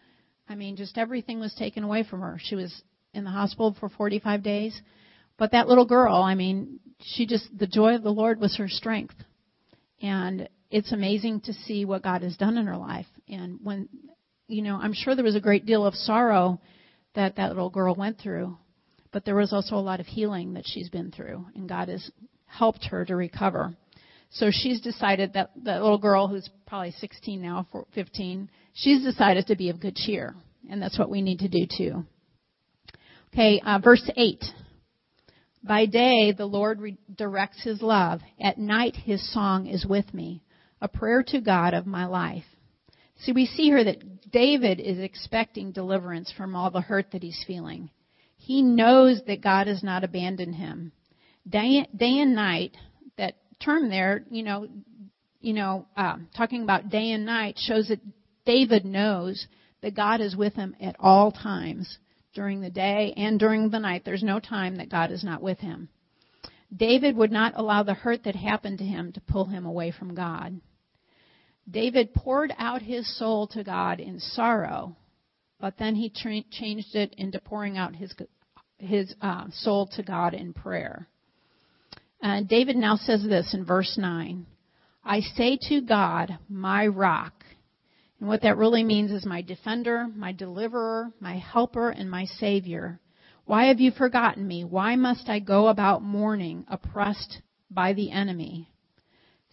[0.47, 2.39] I mean, just everything was taken away from her.
[2.41, 2.81] She was
[3.13, 4.81] in the hospital for 45 days.
[5.37, 8.69] But that little girl, I mean, she just, the joy of the Lord was her
[8.69, 9.15] strength.
[10.01, 13.07] And it's amazing to see what God has done in her life.
[13.27, 13.89] And when,
[14.47, 16.61] you know, I'm sure there was a great deal of sorrow
[17.15, 18.57] that that little girl went through,
[19.11, 22.09] but there was also a lot of healing that she's been through, and God has
[22.45, 23.75] helped her to recover.
[24.31, 29.55] So she's decided that that little girl who's probably 16 now, 15, she's decided to
[29.55, 30.35] be of good cheer,
[30.69, 32.05] and that's what we need to do too.
[33.33, 34.43] Okay, uh, verse 8.
[35.63, 36.79] By day the Lord
[37.15, 38.21] directs his love.
[38.41, 40.43] At night his song is with me,
[40.79, 42.45] a prayer to God of my life.
[43.19, 47.43] See, we see here that David is expecting deliverance from all the hurt that he's
[47.45, 47.89] feeling.
[48.37, 50.93] He knows that God has not abandoned him.
[51.47, 52.77] Day, day and night,
[53.17, 54.67] that term there, you know,
[55.41, 57.99] you know, um, talking about day and night shows that
[58.45, 59.47] David knows
[59.81, 61.97] that God is with him at all times
[62.33, 64.03] during the day and during the night.
[64.05, 65.89] There's no time that God is not with him.
[66.75, 70.13] David would not allow the hurt that happened to him to pull him away from
[70.13, 70.59] God.
[71.69, 74.95] David poured out his soul to God in sorrow,
[75.59, 78.13] but then he tra- changed it into pouring out his
[78.77, 81.07] his uh, soul to God in prayer.
[82.21, 84.45] Uh, David now says this in verse 9
[85.03, 87.45] I say to God, my rock.
[88.19, 92.99] And what that really means is my defender, my deliverer, my helper, and my savior.
[93.45, 94.65] Why have you forgotten me?
[94.65, 98.69] Why must I go about mourning, oppressed by the enemy?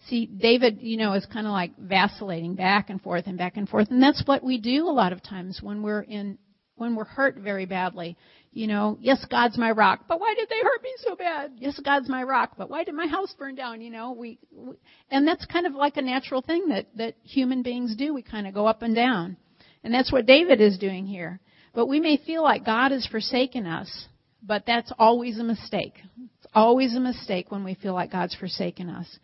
[0.07, 3.67] See, David, you know, is kind of like vacillating back and forth and back and
[3.67, 3.89] forth.
[3.89, 6.37] And that's what we do a lot of times when we're in,
[6.77, 8.17] when we're hurt very badly.
[8.53, 11.51] You know, yes, God's my rock, but why did they hurt me so bad?
[11.57, 13.81] Yes, God's my rock, but why did my house burn down?
[13.81, 14.73] You know, we, we
[15.11, 18.13] and that's kind of like a natural thing that, that human beings do.
[18.13, 19.37] We kind of go up and down.
[19.83, 21.39] And that's what David is doing here.
[21.73, 24.07] But we may feel like God has forsaken us,
[24.41, 25.93] but that's always a mistake.
[26.39, 29.19] It's always a mistake when we feel like God's forsaken us.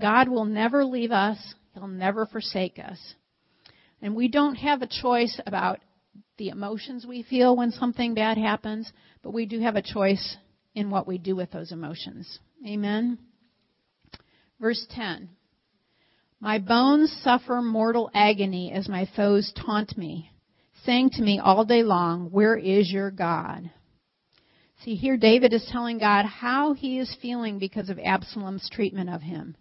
[0.00, 1.54] God will never leave us.
[1.74, 2.98] He'll never forsake us.
[4.00, 5.80] And we don't have a choice about
[6.38, 10.36] the emotions we feel when something bad happens, but we do have a choice
[10.74, 12.38] in what we do with those emotions.
[12.66, 13.18] Amen.
[14.60, 15.30] Verse 10.
[16.40, 20.30] My bones suffer mortal agony as my foes taunt me,
[20.84, 23.70] saying to me all day long, Where is your God?
[24.84, 29.22] See, here David is telling God how he is feeling because of Absalom's treatment of
[29.22, 29.56] him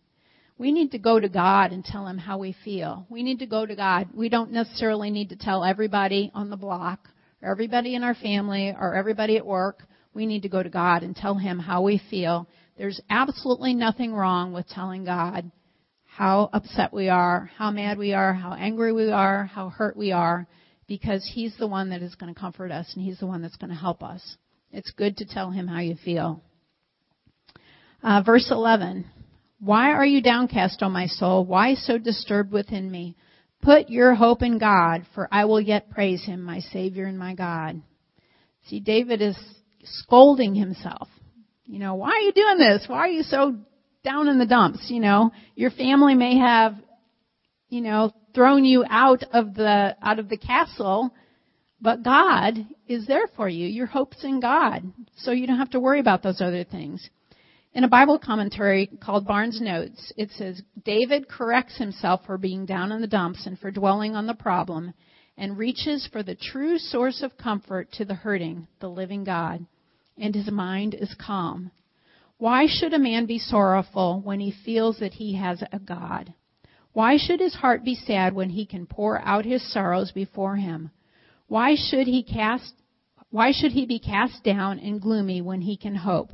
[0.58, 3.06] we need to go to God and tell him how we feel.
[3.10, 4.10] We need to go to God.
[4.13, 7.10] We don't necessarily need to tell everybody on the block
[7.41, 9.84] or everybody in our family or everybody at work.
[10.13, 12.48] We need to go to God and tell him how we feel.
[12.78, 15.52] There's absolutely nothing wrong with telling God
[16.06, 20.13] how upset we are, how mad we are, how angry we are, how hurt we
[20.13, 20.48] are,
[20.88, 23.58] because He's the one that is going to comfort us and He's the one that's
[23.58, 24.38] going to help us.
[24.72, 26.41] It's good to tell Him how you feel.
[28.02, 29.06] Uh, verse 11.
[29.65, 31.43] Why are you downcast, O my soul?
[31.43, 33.15] Why so disturbed within me?
[33.63, 37.34] Put your hope in God, for I will yet praise him, my Savior and my
[37.34, 37.82] God.
[38.67, 39.36] See, David is
[39.84, 41.08] scolding himself.
[41.65, 42.84] You know, why are you doing this?
[42.86, 43.56] Why are you so
[44.04, 44.86] down in the dumps?
[44.91, 46.75] You know, your family may have,
[47.67, 51.12] you know, thrown you out of the, out of the castle,
[51.82, 52.54] but God
[52.88, 53.65] is there for you.
[53.65, 54.84] Your hope's in God.
[55.17, 57.10] So you don't have to worry about those other things.
[57.76, 62.94] In a Bible commentary called Barnes Notes, it says, David corrects himself for being down
[62.94, 64.94] in the dumps and for dwelling on the problem
[65.38, 69.66] and reaches for the true source of comfort to the hurting, the living God,
[70.18, 71.70] and his mind is calm.
[72.38, 76.34] Why should a man be sorrowful when he feels that he has a God?
[76.94, 80.92] Why should his heart be sad when he can pour out his sorrows before him?
[81.48, 82.74] Why should he cast
[83.32, 86.30] why should he be cast down and gloomy when he can hope?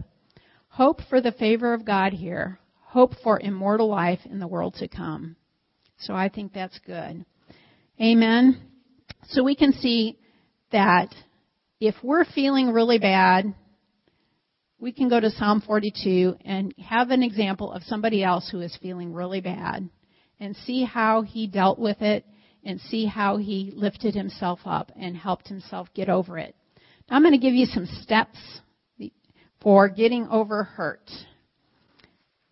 [0.82, 2.58] Hope for the favor of God here.
[2.80, 5.36] Hope for immortal life in the world to come.
[6.00, 7.24] So I think that's good.
[8.02, 8.60] Amen.
[9.28, 10.18] So we can see
[10.72, 11.14] that
[11.80, 13.54] if we're feeling really bad,
[14.80, 18.76] we can go to Psalm 42 and have an example of somebody else who is
[18.82, 19.88] feeling really bad
[20.40, 22.26] and see how he dealt with it
[22.64, 26.56] and see how he lifted himself up and helped himself get over it.
[27.08, 28.40] Now I'm going to give you some steps
[29.62, 31.10] for getting over hurt.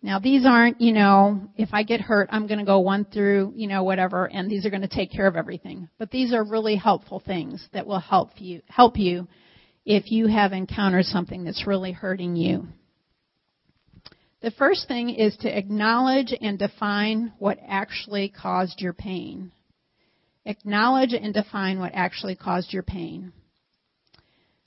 [0.02, 3.52] Now these aren't, you know, if I get hurt, I'm going to go one through,
[3.54, 5.88] you know, whatever, and these are going to take care of everything.
[5.98, 9.28] But these are really helpful things that will help you, help you
[9.84, 12.66] if you have encountered something that's really hurting you.
[14.40, 19.52] The first thing is to acknowledge and define what actually caused your pain.
[20.46, 23.34] Acknowledge and define what actually caused your pain.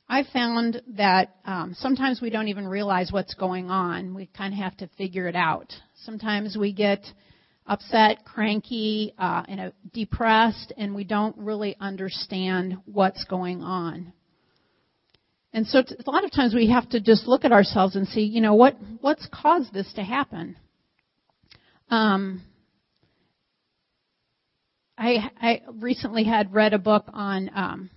[0.08, 4.14] I found that um, sometimes we don't even realize what's going on.
[4.14, 5.74] We kind of have to figure it out.
[6.04, 7.00] Sometimes we get
[7.66, 14.12] upset, cranky, uh, and depressed, and we don't really understand what's going on.
[15.54, 18.22] And so a lot of times we have to just look at ourselves and see,
[18.22, 20.58] you know, what what's caused this to happen.
[21.90, 22.42] Um,
[24.98, 27.90] I, I recently had read a book on um,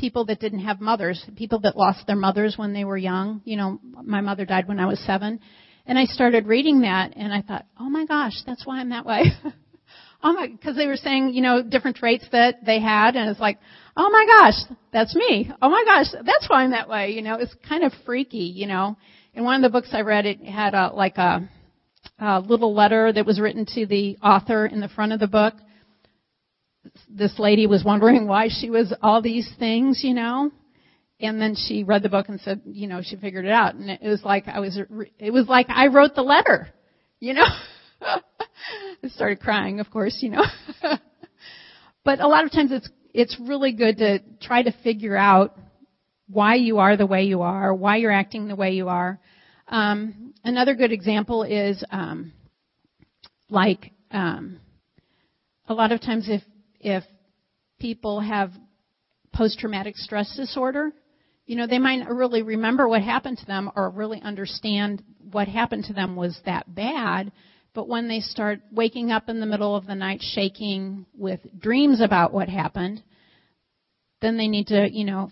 [0.00, 3.42] people that didn't have mothers, people that lost their mothers when they were young.
[3.44, 5.40] You know, my mother died when I was seven.
[5.86, 9.04] And I started reading that and I thought, oh my gosh, that's why I'm that
[9.04, 9.24] way.
[10.22, 13.40] oh my, cause they were saying, you know, different traits that they had and it's
[13.40, 13.58] like,
[13.96, 15.50] oh my gosh, that's me.
[15.60, 17.10] Oh my gosh, that's why I'm that way.
[17.10, 18.96] You know, it's kind of freaky, you know.
[19.34, 21.48] In one of the books I read, it had a, like a,
[22.18, 25.54] a little letter that was written to the author in the front of the book
[27.08, 30.50] this lady was wondering why she was all these things, you know.
[31.20, 33.74] And then she read the book and said, you know, she figured it out.
[33.74, 34.78] And it was like I was,
[35.18, 36.68] it was like I wrote the letter,
[37.18, 37.46] you know.
[38.00, 40.44] I started crying, of course, you know.
[42.04, 45.56] but a lot of times it's, it's really good to try to figure out
[46.28, 49.18] why you are the way you are, why you're acting the way you are.
[49.68, 52.32] Um, another good example is, um,
[53.50, 54.60] like um,
[55.68, 56.42] a lot of times if
[56.80, 57.04] if
[57.78, 58.50] people have
[59.32, 60.92] post-traumatic stress disorder,
[61.46, 65.48] you know, they might not really remember what happened to them or really understand what
[65.48, 67.32] happened to them was that bad.
[67.74, 72.00] But when they start waking up in the middle of the night shaking with dreams
[72.00, 73.02] about what happened,
[74.20, 75.30] then they need to, you know,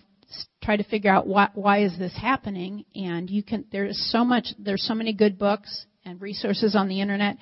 [0.63, 2.85] try to figure out why, why is this happening.
[2.95, 7.01] And you can, there's so much, there's so many good books and resources on the
[7.01, 7.37] internet.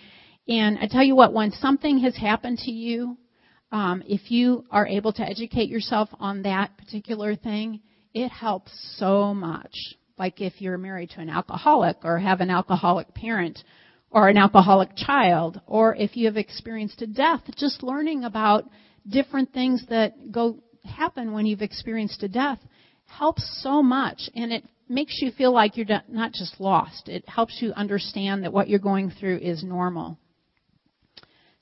[0.48, 3.16] And I tell you what, when something has happened to you,
[3.72, 7.80] um, if you are able to educate yourself on that particular thing,
[8.14, 9.74] it helps so much.
[10.18, 13.58] Like if you're married to an alcoholic or have an alcoholic parent
[14.10, 18.64] or an alcoholic child, or if you have experienced a death, just learning about
[19.06, 22.58] different things that go happen when you've experienced a death
[23.06, 27.08] helps so much and it makes you feel like you're not just lost.
[27.08, 30.18] It helps you understand that what you're going through is normal.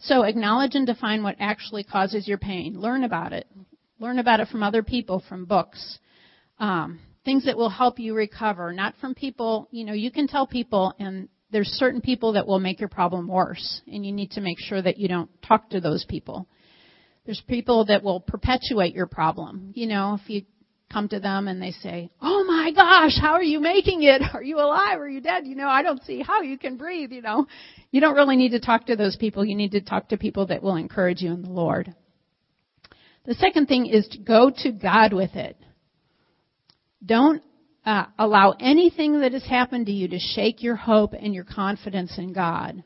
[0.01, 2.79] So acknowledge and define what actually causes your pain.
[2.79, 3.47] Learn about it.
[3.99, 5.99] Learn about it from other people, from books.
[6.59, 10.47] Um, things that will help you recover, not from people, you know, you can tell
[10.47, 14.41] people and there's certain people that will make your problem worse and you need to
[14.41, 16.49] make sure that you don't talk to those people.
[17.25, 19.73] There's people that will perpetuate your problem.
[19.75, 20.43] You know, if you
[20.93, 24.23] come to them and they say, "Oh my gosh, how are you making it?
[24.35, 25.01] Are you alive?
[25.01, 25.47] Are you dead?
[25.47, 27.47] You know, I don't see how you can breathe." You know,
[27.91, 29.45] you don't really need to talk to those people.
[29.45, 31.95] You need to talk to people that will encourage you in the Lord.
[33.25, 35.57] The second thing is to go to God with it.
[37.05, 37.43] Don't
[37.85, 42.19] uh, allow anything that has happened to you to shake your hope and your confidence
[42.19, 42.83] in God.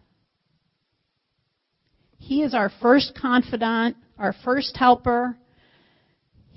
[2.18, 5.36] He is our first confidant, our first helper,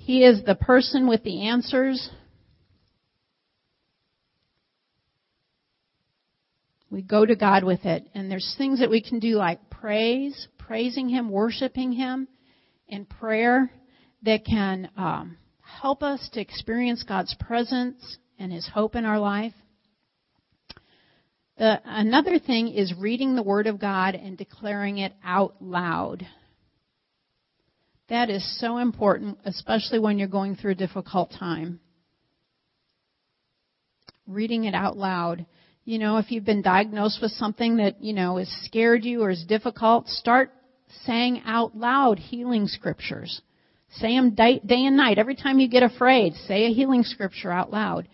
[0.04, 2.10] he is the person with the answers.
[6.90, 8.08] We go to God with it.
[8.12, 12.26] And there's things that we can do like praise, praising Him, worshiping Him,
[12.88, 13.70] and prayer
[14.24, 19.54] that can um, help us to experience God's presence and His hope in our life.
[21.58, 26.26] The, another thing is reading the Word of God and declaring it out loud.
[28.12, 31.80] That is so important, especially when you're going through a difficult time.
[34.26, 35.46] Reading it out loud.
[35.86, 39.30] You know, if you've been diagnosed with something that, you know, has scared you or
[39.30, 40.52] is difficult, start
[41.06, 43.40] saying out loud healing scriptures.
[43.92, 45.16] Say them day, day and night.
[45.16, 48.08] Every time you get afraid, say a healing scripture out loud.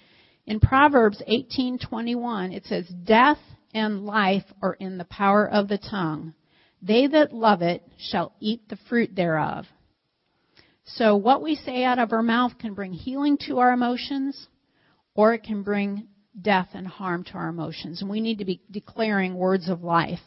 [0.47, 3.41] In Proverbs 18:21, it says, "Death
[3.75, 6.35] and life are in the power of the tongue.
[6.81, 9.67] They that love it shall eat the fruit thereof."
[10.95, 14.49] So what we say out of our mouth can bring healing to our emotions
[15.15, 16.09] or it can bring
[16.41, 18.01] death and harm to our emotions.
[18.01, 20.21] And we need to be declaring words of life.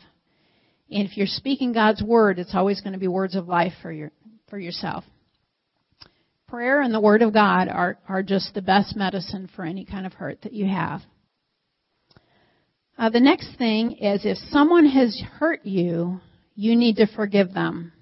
[0.91, 3.91] And if you're speaking God's word, it's always going to be words of life for
[3.91, 4.12] your
[4.49, 5.05] for yourself.
[6.47, 10.05] Prayer and the word of God are, are just the best medicine for any kind
[10.05, 11.01] of hurt that you have.
[12.97, 16.20] Uh, the next thing is if someone has hurt you,
[16.55, 17.93] you need to forgive them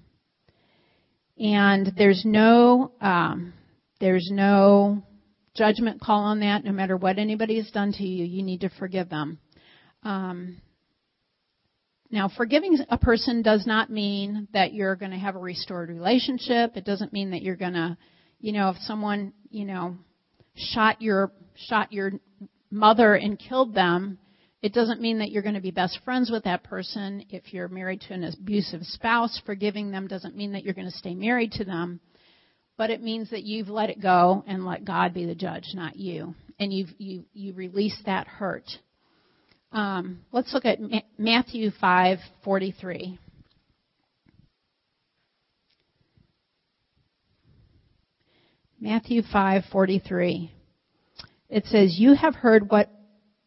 [1.40, 3.54] and there's no um,
[3.98, 5.02] there's no
[5.56, 6.64] judgment call on that.
[6.64, 9.38] No matter what anybody has done to you, you need to forgive them.
[10.02, 10.60] Um,
[12.10, 16.76] now, forgiving a person does not mean that you're going to have a restored relationship.
[16.76, 17.96] It doesn't mean that you're going to,
[18.40, 19.96] you know, if someone, you know,
[20.56, 22.12] shot your shot your
[22.70, 24.18] mother and killed them,
[24.62, 27.24] it doesn't mean that you're going to be best friends with that person.
[27.30, 30.96] If you're married to an abusive spouse, forgiving them doesn't mean that you're going to
[30.96, 32.00] stay married to them.
[32.76, 35.96] But it means that you've let it go and let God be the judge, not
[35.96, 36.34] you.
[36.58, 38.64] And you've, you, you release that hurt.
[39.72, 40.78] Um, let's look at
[41.16, 43.18] Matthew 5:43.
[48.80, 50.50] Matthew 5:43.
[51.48, 52.90] It says, "You have heard what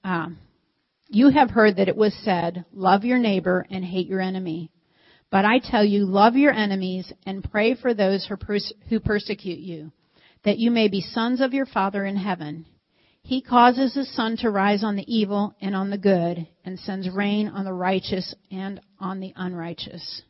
[0.03, 0.37] um,
[1.09, 4.71] you have heard that it was said, love your neighbor and hate your enemy.
[5.29, 8.29] But I tell you, love your enemies and pray for those
[8.89, 9.91] who persecute you,
[10.43, 12.65] that you may be sons of your Father in heaven.
[13.23, 17.09] He causes his sun to rise on the evil and on the good, and sends
[17.09, 20.23] rain on the righteous and on the unrighteous.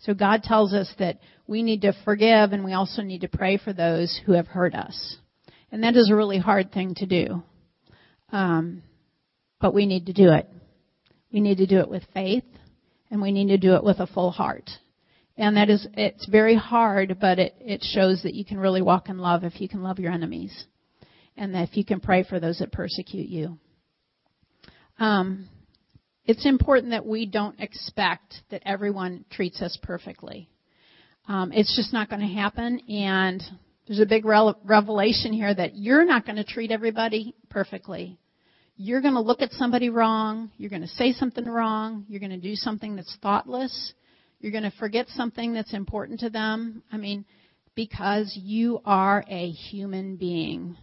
[0.00, 3.56] So God tells us that we need to forgive and we also need to pray
[3.56, 5.16] for those who have hurt us.
[5.72, 7.42] And that is a really hard thing to do.
[8.30, 8.82] Um,
[9.66, 10.48] but we need to do it.
[11.32, 12.44] We need to do it with faith
[13.10, 14.70] and we need to do it with a full heart.
[15.36, 19.08] And that is, it's very hard, but it, it shows that you can really walk
[19.08, 20.66] in love if you can love your enemies.
[21.36, 23.58] And that if you can pray for those that persecute you.
[25.00, 25.48] Um,
[26.26, 30.48] it's important that we don't expect that everyone treats us perfectly.
[31.26, 33.42] Um, it's just not going to happen, and
[33.88, 38.20] there's a big revelation here that you're not going to treat everybody perfectly.
[38.76, 40.50] You're going to look at somebody wrong.
[40.58, 42.04] You're going to say something wrong.
[42.08, 43.94] You're going to do something that's thoughtless.
[44.40, 46.82] You're going to forget something that's important to them.
[46.92, 47.24] I mean,
[47.74, 50.76] because you are a human being.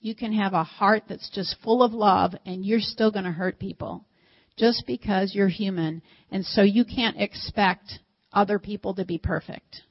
[0.00, 3.30] You can have a heart that's just full of love and you're still going to
[3.30, 4.04] hurt people
[4.56, 6.02] just because you're human.
[6.30, 8.00] And so you can't expect
[8.32, 9.82] other people to be perfect.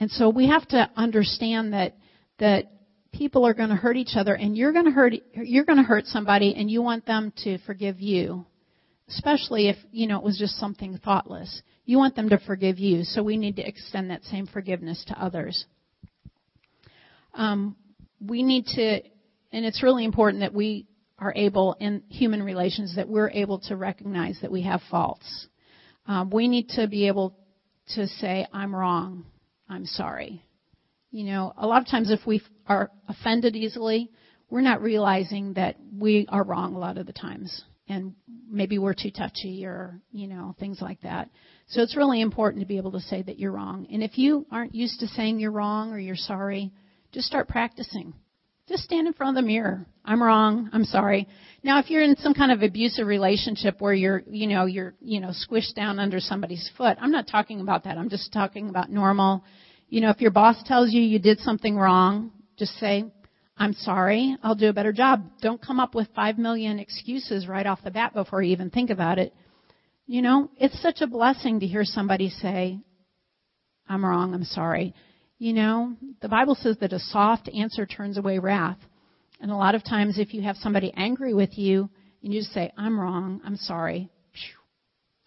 [0.00, 1.96] And so we have to understand that,
[2.38, 2.64] that
[3.12, 5.84] people are going to hurt each other and you're going to hurt, you're going to
[5.84, 8.46] hurt somebody and you want them to forgive you.
[9.08, 11.62] Especially if, you know, it was just something thoughtless.
[11.86, 15.18] You want them to forgive you, so we need to extend that same forgiveness to
[15.18, 15.64] others.
[17.32, 17.74] Um,
[18.20, 19.00] we need to,
[19.52, 20.86] and it's really important that we
[21.18, 25.46] are able in human relations that we're able to recognize that we have faults.
[26.06, 27.34] Um, we need to be able
[27.94, 29.24] to say, I'm wrong.
[29.68, 30.42] I'm sorry.
[31.10, 34.10] You know, a lot of times if we are offended easily,
[34.50, 37.64] we're not realizing that we are wrong a lot of the times.
[37.88, 38.14] And
[38.50, 41.30] maybe we're too touchy or, you know, things like that.
[41.68, 43.86] So it's really important to be able to say that you're wrong.
[43.90, 46.72] And if you aren't used to saying you're wrong or you're sorry,
[47.12, 48.12] just start practicing.
[48.68, 49.86] Just stand in front of the mirror.
[50.04, 50.68] I'm wrong.
[50.74, 51.26] I'm sorry.
[51.62, 55.20] Now, if you're in some kind of abusive relationship where you're, you know, you're, you
[55.20, 57.96] know, squished down under somebody's foot, I'm not talking about that.
[57.96, 59.42] I'm just talking about normal.
[59.88, 63.04] You know, if your boss tells you you did something wrong, just say,
[63.56, 64.36] I'm sorry.
[64.42, 65.24] I'll do a better job.
[65.40, 68.90] Don't come up with five million excuses right off the bat before you even think
[68.90, 69.34] about it.
[70.06, 72.78] You know, it's such a blessing to hear somebody say,
[73.88, 74.34] I'm wrong.
[74.34, 74.94] I'm sorry.
[75.38, 78.78] You know, the Bible says that a soft answer turns away wrath.
[79.40, 81.88] And a lot of times, if you have somebody angry with you,
[82.22, 84.10] and you just say, I'm wrong, I'm sorry,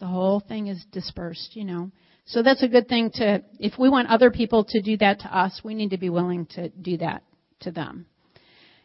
[0.00, 1.90] the whole thing is dispersed, you know.
[2.24, 5.36] So that's a good thing to, if we want other people to do that to
[5.36, 7.22] us, we need to be willing to do that
[7.60, 8.06] to them.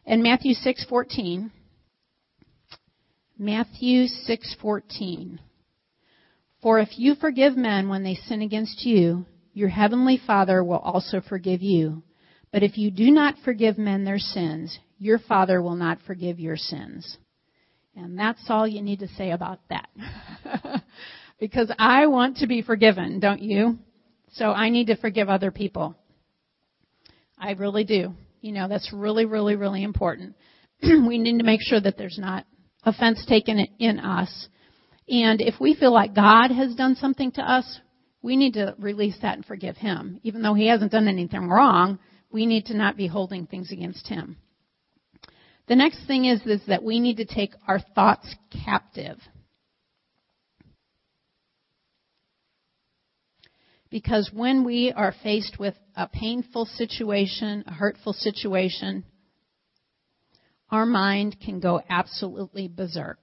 [0.05, 1.51] And Matthew 6:14,
[3.37, 5.39] Matthew 6:14.
[6.61, 11.21] For if you forgive men when they sin against you, your heavenly Father will also
[11.21, 12.03] forgive you.
[12.51, 16.57] But if you do not forgive men their sins, your Father will not forgive your
[16.57, 17.17] sins.
[17.95, 19.89] And that's all you need to say about that.
[21.39, 23.77] because I want to be forgiven, don't you?
[24.33, 25.95] So I need to forgive other people.
[27.37, 28.13] I really do.
[28.41, 30.35] You know, that's really, really, really important.
[30.81, 32.45] we need to make sure that there's not
[32.83, 34.47] offense taken in us.
[35.09, 37.79] And if we feel like God has done something to us,
[38.21, 40.19] we need to release that and forgive him.
[40.23, 41.99] Even though he hasn't done anything wrong,
[42.31, 44.37] we need to not be holding things against him.
[45.67, 48.33] The next thing is, is that we need to take our thoughts
[48.65, 49.17] captive.
[53.89, 59.05] Because when we are faced with a painful situation, a hurtful situation,
[60.69, 63.19] our mind can go absolutely berserk.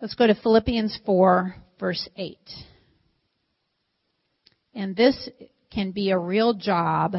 [0.00, 2.38] Let's go to Philippians 4, verse 8.
[4.74, 5.28] And this
[5.70, 7.14] can be a real job.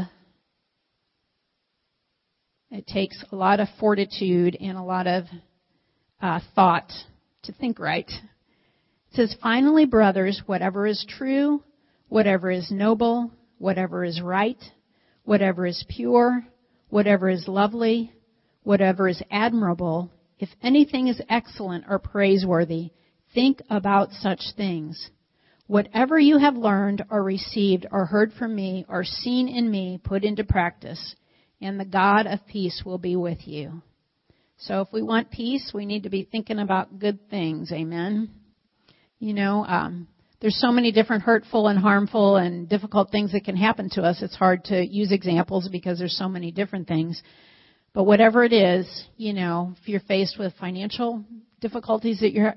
[2.71, 5.25] It takes a lot of fortitude and a lot of
[6.19, 6.91] uh, thought
[7.43, 8.09] to think right.
[8.09, 11.63] It says, finally, brothers, whatever is true,
[12.13, 14.63] whatever is noble, whatever is right,
[15.23, 16.45] whatever is pure,
[16.89, 18.13] whatever is lovely,
[18.61, 22.91] whatever is admirable, if anything is excellent or praiseworthy,
[23.33, 25.09] think about such things.
[25.65, 30.23] Whatever you have learned or received or heard from me or seen in me, put
[30.23, 31.15] into practice,
[31.59, 33.81] and the God of peace will be with you.
[34.57, 37.71] So if we want peace, we need to be thinking about good things.
[37.71, 38.29] Amen.
[39.17, 40.07] You know, um,
[40.43, 44.21] there's so many different hurtful and harmful and difficult things that can happen to us.
[44.21, 47.23] It's hard to use examples because there's so many different things.
[47.93, 51.23] But whatever it is, you know, if you're faced with financial
[51.61, 52.55] difficulties that you're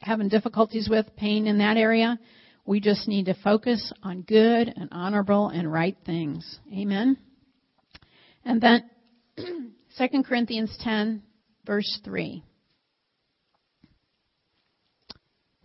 [0.00, 2.18] having difficulties with, pain in that area,
[2.66, 6.58] we just need to focus on good and honorable and right things.
[6.74, 7.16] Amen.
[8.44, 8.90] And then
[9.38, 11.22] 2 Corinthians 10
[11.64, 12.44] verse 3.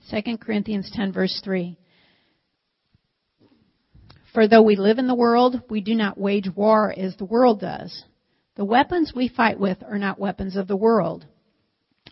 [0.10, 1.78] 2 Corinthians 10 verse 3.
[4.34, 7.60] For though we live in the world, we do not wage war as the world
[7.60, 8.04] does.
[8.56, 11.26] The weapons we fight with are not weapons of the world.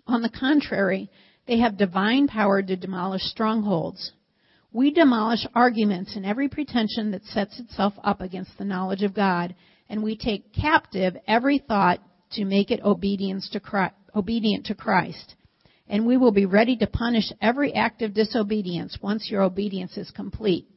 [0.06, 1.10] On the contrary,
[1.48, 4.12] they have divine power to demolish strongholds.
[4.72, 9.56] We demolish arguments and every pretension that sets itself up against the knowledge of God,
[9.90, 12.00] and we take captive every thought
[12.32, 15.36] to make it obedient to Christ.
[15.90, 20.12] And we will be ready to punish every act of disobedience once your obedience is
[20.12, 20.68] complete.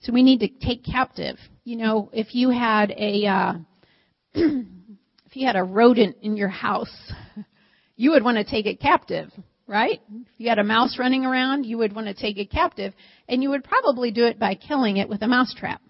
[0.00, 1.36] So we need to take captive.
[1.64, 3.54] You know, if you had a uh,
[4.34, 6.94] if you had a rodent in your house,
[7.96, 9.30] you would want to take it captive,
[9.66, 10.00] right?
[10.12, 12.92] If you had a mouse running around, you would want to take it captive,
[13.28, 15.80] and you would probably do it by killing it with a mousetrap.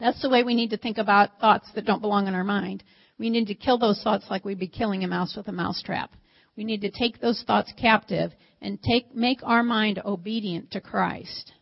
[0.00, 2.82] That's the way we need to think about thoughts that don't belong in our mind.
[3.18, 6.12] We need to kill those thoughts like we'd be killing a mouse with a mousetrap.
[6.56, 11.52] We need to take those thoughts captive and take, make our mind obedient to Christ.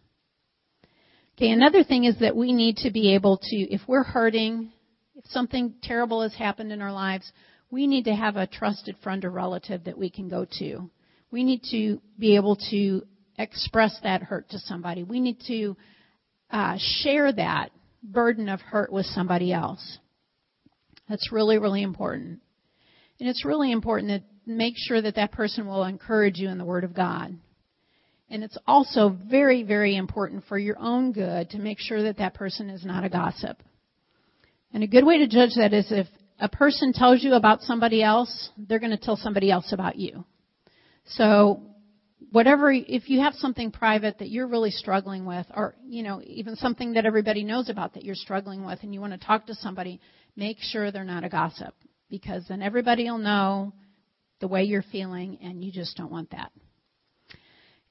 [1.36, 4.72] Okay, another thing is that we need to be able to, if we're hurting,
[5.16, 7.30] if something terrible has happened in our lives,
[7.70, 10.90] we need to have a trusted friend or relative that we can go to.
[11.30, 13.02] We need to be able to
[13.38, 15.02] express that hurt to somebody.
[15.02, 15.76] We need to
[16.50, 17.70] uh, share that
[18.02, 19.98] burden of hurt with somebody else.
[21.08, 22.40] That's really, really important.
[23.18, 26.64] And it's really important to make sure that that person will encourage you in the
[26.64, 27.36] Word of God.
[28.30, 32.34] And it's also very, very important for your own good to make sure that that
[32.34, 33.60] person is not a gossip.
[34.72, 36.06] And a good way to judge that is if
[36.38, 40.24] a person tells you about somebody else, they're going to tell somebody else about you.
[41.06, 41.60] So
[42.30, 46.54] whatever, if you have something private that you're really struggling with, or, you know, even
[46.56, 49.54] something that everybody knows about that you're struggling with and you want to talk to
[49.54, 50.00] somebody,
[50.36, 51.74] make sure they're not a gossip.
[52.08, 53.72] Because then everybody will know
[54.40, 56.50] the way you're feeling and you just don't want that.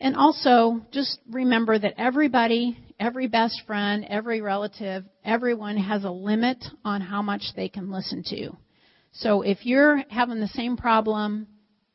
[0.02, 6.64] And also, just remember that everybody, every best friend, every relative, everyone has a limit
[6.86, 8.56] on how much they can listen to.
[9.12, 11.48] So if you're having the same problem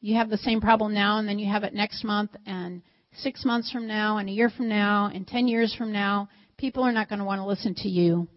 [0.04, 2.82] you have the same problem now and then you have it next month and
[3.14, 6.28] six months from now and a year from now and ten years from now,
[6.58, 8.28] people are not going to want to listen to you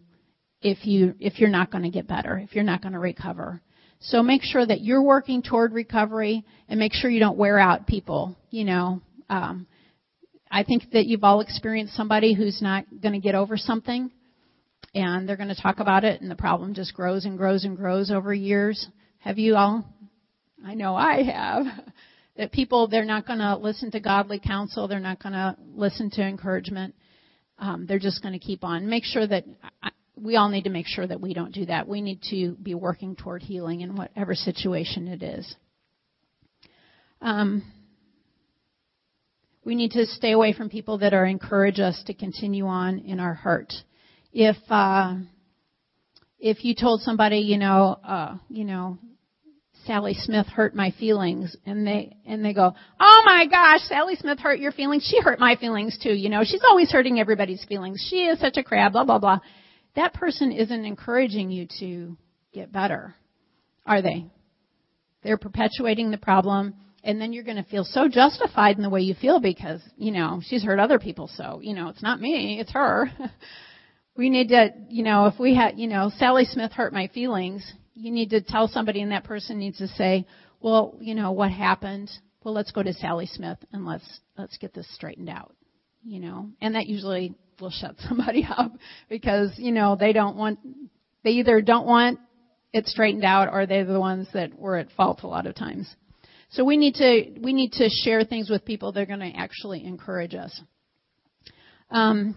[0.62, 3.62] if you if you're not going to get better, if you're not going to recover.
[4.00, 7.88] So make sure that you're working toward recovery and make sure you don't wear out
[7.88, 8.38] people.
[8.52, 9.68] You know, um,
[10.52, 14.12] I think that you've all experienced somebody who's not going to get over something,
[14.94, 17.76] and they're going to talk about it, and the problem just grows and grows and
[17.76, 18.88] grows over years.
[19.20, 19.84] Have you all
[20.66, 21.66] I know I have,
[22.38, 24.88] that people, they're not going to listen to godly counsel.
[24.88, 26.96] They're not going to listen to encouragement.
[27.60, 28.88] Um, they're just going to keep on.
[28.88, 29.46] Make sure that
[29.82, 31.88] I, we all need to make sure that we don't do that.
[31.88, 35.56] We need to be working toward healing in whatever situation it is.
[37.22, 37.64] Um,
[39.64, 43.20] we need to stay away from people that are encourage us to continue on in
[43.20, 43.74] our hurt.
[44.32, 45.16] If uh,
[46.40, 48.98] if you told somebody, you know, uh, you know,
[49.86, 54.40] Sally Smith hurt my feelings and they and they go, "Oh my gosh, Sally Smith
[54.40, 55.08] hurt your feelings.
[55.10, 56.14] She hurt my feelings too.
[56.14, 58.06] You know, she's always hurting everybody's feelings.
[58.10, 59.40] She is such a crab, blah blah blah."
[59.98, 62.16] That person isn't encouraging you to
[62.54, 63.16] get better.
[63.84, 64.28] Are they?
[65.24, 69.02] They're perpetuating the problem and then you're going to feel so justified in the way
[69.02, 72.60] you feel because, you know, she's hurt other people so, you know, it's not me,
[72.60, 73.10] it's her.
[74.16, 77.66] we need to, you know, if we had, you know, Sally Smith hurt my feelings,
[77.96, 80.28] you need to tell somebody and that person needs to say,
[80.60, 82.12] well, you know, what happened?
[82.44, 85.56] Well, let's go to Sally Smith and let's, let's get this straightened out,
[86.04, 88.72] you know, and that usually will shut somebody up
[89.10, 90.60] because, you know, they don't want,
[91.24, 92.20] they either don't want
[92.74, 95.94] it straightened out or they're the ones that were at fault a lot of times.
[96.50, 99.38] So we need to, we need to share things with people that are going to
[99.38, 100.62] actually encourage us.
[101.90, 102.36] Um,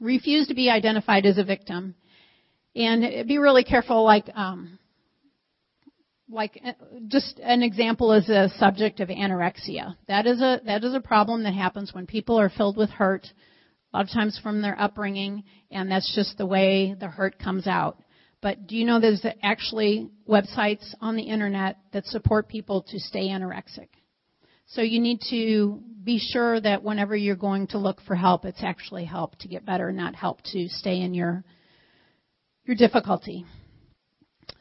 [0.00, 1.94] refuse to be identified as a victim.
[2.74, 4.78] And be really careful, like, um,
[6.32, 6.72] like uh,
[7.08, 9.96] just an example is a subject of anorexia.
[10.08, 13.26] That is a that is a problem that happens when people are filled with hurt,
[13.92, 17.66] a lot of times from their upbringing, and that's just the way the hurt comes
[17.66, 17.98] out.
[18.40, 23.28] But do you know there's actually websites on the internet that support people to stay
[23.28, 23.88] anorexic?
[24.66, 28.62] So you need to be sure that whenever you're going to look for help, it's
[28.62, 31.44] actually help to get better, not help to stay in your
[32.64, 33.44] your difficulty.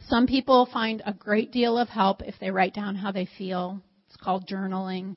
[0.07, 3.81] Some people find a great deal of help if they write down how they feel.
[4.07, 5.15] It's called journaling.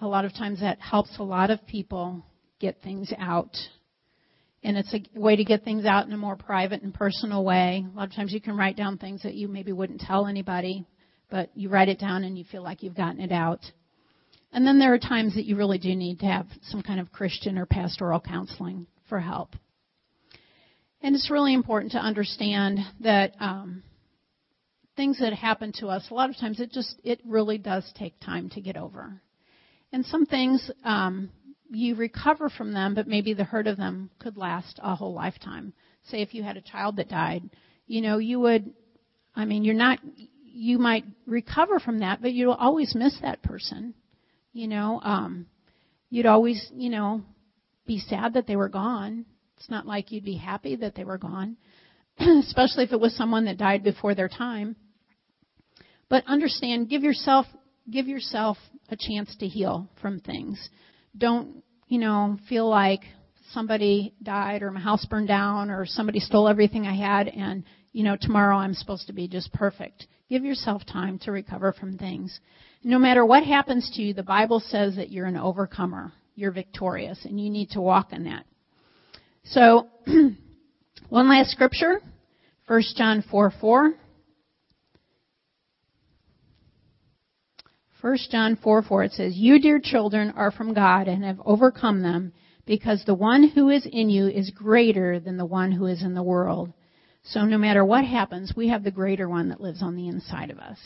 [0.00, 2.24] A lot of times that helps a lot of people
[2.60, 3.56] get things out.
[4.62, 7.84] And it's a way to get things out in a more private and personal way.
[7.84, 10.86] A lot of times you can write down things that you maybe wouldn't tell anybody,
[11.30, 13.60] but you write it down and you feel like you've gotten it out.
[14.52, 17.10] And then there are times that you really do need to have some kind of
[17.10, 19.54] Christian or pastoral counseling for help.
[21.02, 23.82] And it's really important to understand that um,
[24.96, 28.20] things that happen to us, a lot of times it just, it really does take
[28.20, 29.22] time to get over.
[29.92, 31.30] And some things, um,
[31.70, 35.72] you recover from them, but maybe the hurt of them could last a whole lifetime.
[36.04, 37.48] Say if you had a child that died,
[37.86, 38.72] you know, you would,
[39.34, 39.98] I mean, you're not,
[40.44, 43.94] you might recover from that, but you'll always miss that person.
[44.52, 45.46] You know, um,
[46.08, 47.22] you'd always, you know,
[47.86, 49.24] be sad that they were gone.
[49.56, 51.56] It's not like you'd be happy that they were gone,
[52.18, 54.74] especially if it was someone that died before their time.
[56.08, 57.46] But understand, give yourself
[57.88, 58.56] give yourself
[58.88, 60.68] a chance to heal from things.
[61.16, 63.02] Don't, you know, feel like
[63.52, 68.04] somebody died or my house burned down or somebody stole everything I had and, you
[68.04, 70.06] know, tomorrow I'm supposed to be just perfect.
[70.28, 72.38] Give yourself time to recover from things.
[72.84, 76.12] No matter what happens to you, the Bible says that you're an overcomer.
[76.36, 78.46] You're victorious and you need to walk in that.
[79.44, 79.88] So,
[81.08, 82.00] one last scripture,
[82.68, 83.94] 1 John 4 4.
[88.00, 92.02] 1 John 4 4, it says, You, dear children, are from God and have overcome
[92.02, 92.32] them,
[92.66, 96.14] because the one who is in you is greater than the one who is in
[96.14, 96.72] the world.
[97.24, 100.50] So no matter what happens, we have the greater one that lives on the inside
[100.50, 100.78] of us.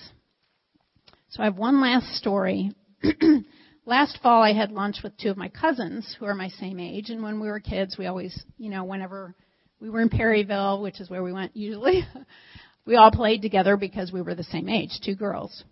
[1.29, 2.73] So I have one last story.
[3.87, 7.11] last fall I had lunch with two of my cousins who are my same age,
[7.11, 9.35] and when we were kids, we always, you know, whenever
[9.81, 12.05] we were in Perryville, which is where we went usually,
[12.87, 15.65] we all played together because we were the same age, two girls.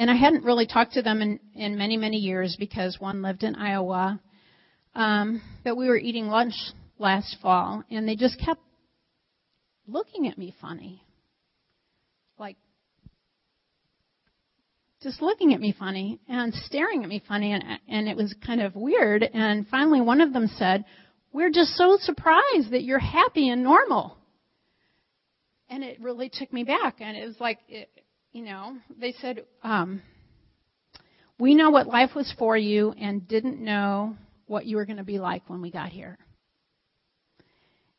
[0.00, 3.42] And I hadn't really talked to them in, in many, many years because one lived
[3.42, 4.18] in Iowa.
[4.94, 6.54] Um, but we were eating lunch
[6.98, 8.62] last fall, and they just kept
[9.86, 11.02] looking at me funny.
[12.38, 12.56] Like,
[15.02, 18.62] just looking at me funny and staring at me funny, and, and it was kind
[18.62, 19.22] of weird.
[19.22, 20.86] And finally, one of them said,
[21.30, 24.16] We're just so surprised that you're happy and normal.
[25.68, 26.96] And it really took me back.
[27.00, 27.90] And it was like, it,
[28.32, 30.02] you know, they said, um,
[31.38, 34.16] we know what life was for you and didn't know
[34.46, 36.18] what you were going to be like when we got here.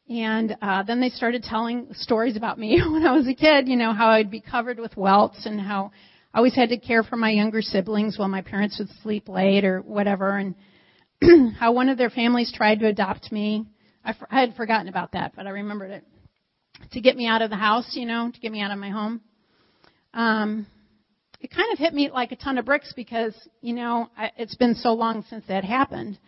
[0.10, 3.76] And uh, then they started telling stories about me when I was a kid, you
[3.76, 5.92] know, how I'd be covered with welts and how
[6.34, 9.66] I always had to care for my younger siblings while my parents would sleep late
[9.66, 10.56] or whatever, and
[11.58, 13.66] how one of their families tried to adopt me.
[14.04, 16.06] I, I had forgotten about that, but I remembered it.
[16.94, 18.90] To get me out of the house, you know, to get me out of my
[18.90, 19.22] home
[20.14, 20.68] um,
[21.40, 24.56] it kind of hit me like a ton of bricks because, you know, I, it's
[24.56, 26.20] been so long since that happened.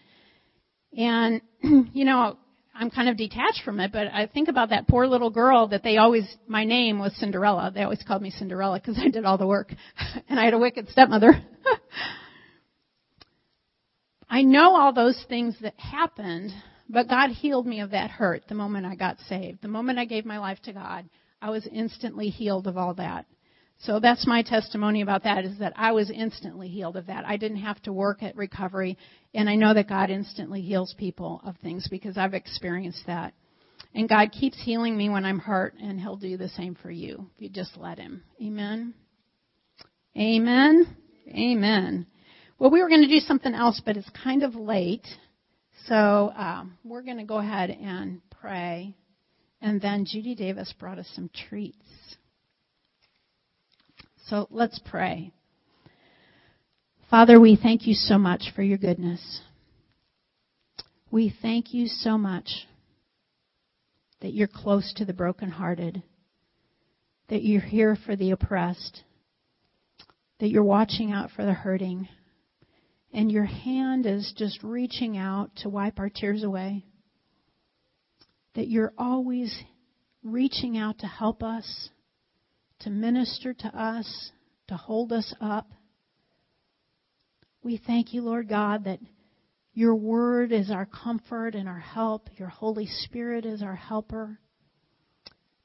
[0.97, 2.37] And, you know,
[2.75, 5.83] I'm kind of detached from it, but I think about that poor little girl that
[5.83, 7.71] they always, my name was Cinderella.
[7.73, 9.71] They always called me Cinderella because I did all the work.
[10.29, 11.33] and I had a wicked stepmother.
[14.29, 16.51] I know all those things that happened,
[16.89, 19.61] but God healed me of that hurt the moment I got saved.
[19.61, 21.07] The moment I gave my life to God,
[21.39, 23.27] I was instantly healed of all that.
[23.83, 27.27] So that's my testimony about that is that I was instantly healed of that.
[27.27, 28.97] I didn't have to work at recovery
[29.33, 33.33] and I know that God instantly heals people of things because I've experienced that.
[33.93, 37.29] And God keeps healing me when I'm hurt and he'll do the same for you
[37.35, 38.23] if you just let him.
[38.41, 38.93] Amen.
[40.17, 40.95] Amen.
[41.27, 42.07] Amen.
[42.59, 45.07] Well, we were going to do something else, but it's kind of late.
[45.87, 48.95] So um, we're going to go ahead and pray.
[49.61, 51.85] And then Judy Davis brought us some treats.
[54.33, 55.31] So let's pray.
[57.07, 59.41] Father, we thank you so much for your goodness.
[61.11, 62.65] We thank you so much
[64.21, 66.01] that you're close to the brokenhearted,
[67.29, 69.03] that you're here for the oppressed,
[70.39, 72.07] that you're watching out for the hurting,
[73.13, 76.83] and your hand is just reaching out to wipe our tears away,
[78.55, 79.55] that you're always
[80.23, 81.89] reaching out to help us
[82.83, 84.31] to minister to us,
[84.67, 85.71] to hold us up.
[87.63, 88.99] We thank you, Lord God, that
[89.73, 92.29] your word is our comfort and our help.
[92.37, 94.37] Your Holy Spirit is our helper.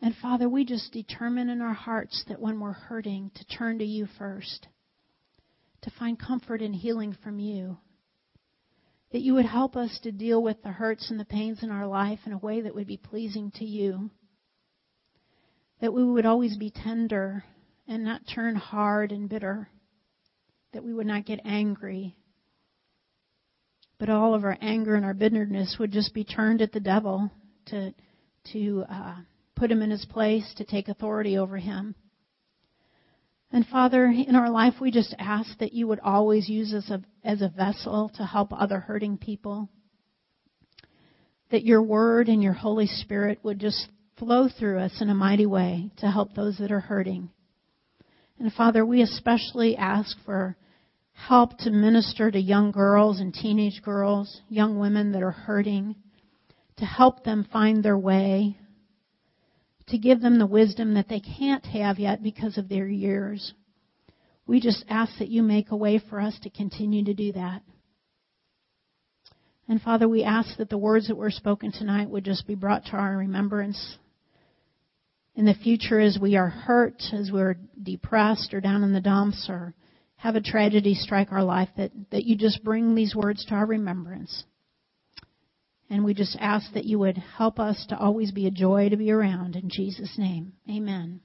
[0.00, 3.84] And Father, we just determine in our hearts that when we're hurting, to turn to
[3.84, 4.68] you first,
[5.82, 7.78] to find comfort and healing from you.
[9.10, 11.86] That you would help us to deal with the hurts and the pains in our
[11.86, 14.10] life in a way that would be pleasing to you
[15.80, 17.44] that we would always be tender
[17.86, 19.68] and not turn hard and bitter,
[20.72, 22.16] that we would not get angry,
[23.98, 27.30] but all of our anger and our bitterness would just be turned at the devil
[27.66, 27.92] to
[28.52, 29.16] to uh,
[29.56, 31.94] put him in his place, to take authority over him.
[33.50, 36.90] And Father, in our life, we just ask that you would always use us
[37.24, 39.68] as a vessel to help other hurting people.
[41.50, 45.46] That your word and your Holy Spirit would just flow through us in a mighty
[45.46, 47.30] way to help those that are hurting.
[48.38, 50.56] And Father, we especially ask for
[51.12, 55.96] help to minister to young girls and teenage girls, young women that are hurting,
[56.76, 58.56] to help them find their way,
[59.88, 63.52] to give them the wisdom that they can't have yet because of their years.
[64.46, 67.62] We just ask that you make a way for us to continue to do that.
[69.68, 72.86] And Father, we ask that the words that were spoken tonight would just be brought
[72.86, 73.98] to our remembrance
[75.38, 79.46] in the future as we are hurt, as we're depressed or down in the dumps
[79.48, 79.72] or
[80.16, 83.64] have a tragedy strike our life, that, that you just bring these words to our
[83.64, 84.42] remembrance.
[85.88, 88.96] And we just ask that you would help us to always be a joy to
[88.96, 89.54] be around.
[89.54, 91.20] In Jesus' name, amen.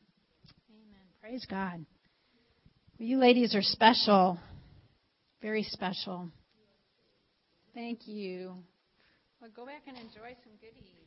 [0.70, 1.06] Amen.
[1.20, 1.84] Praise God.
[3.00, 4.38] You ladies are special.
[5.42, 6.30] Very special.
[7.74, 8.54] Thank you.
[9.42, 11.03] Well, go back and enjoy some goodies.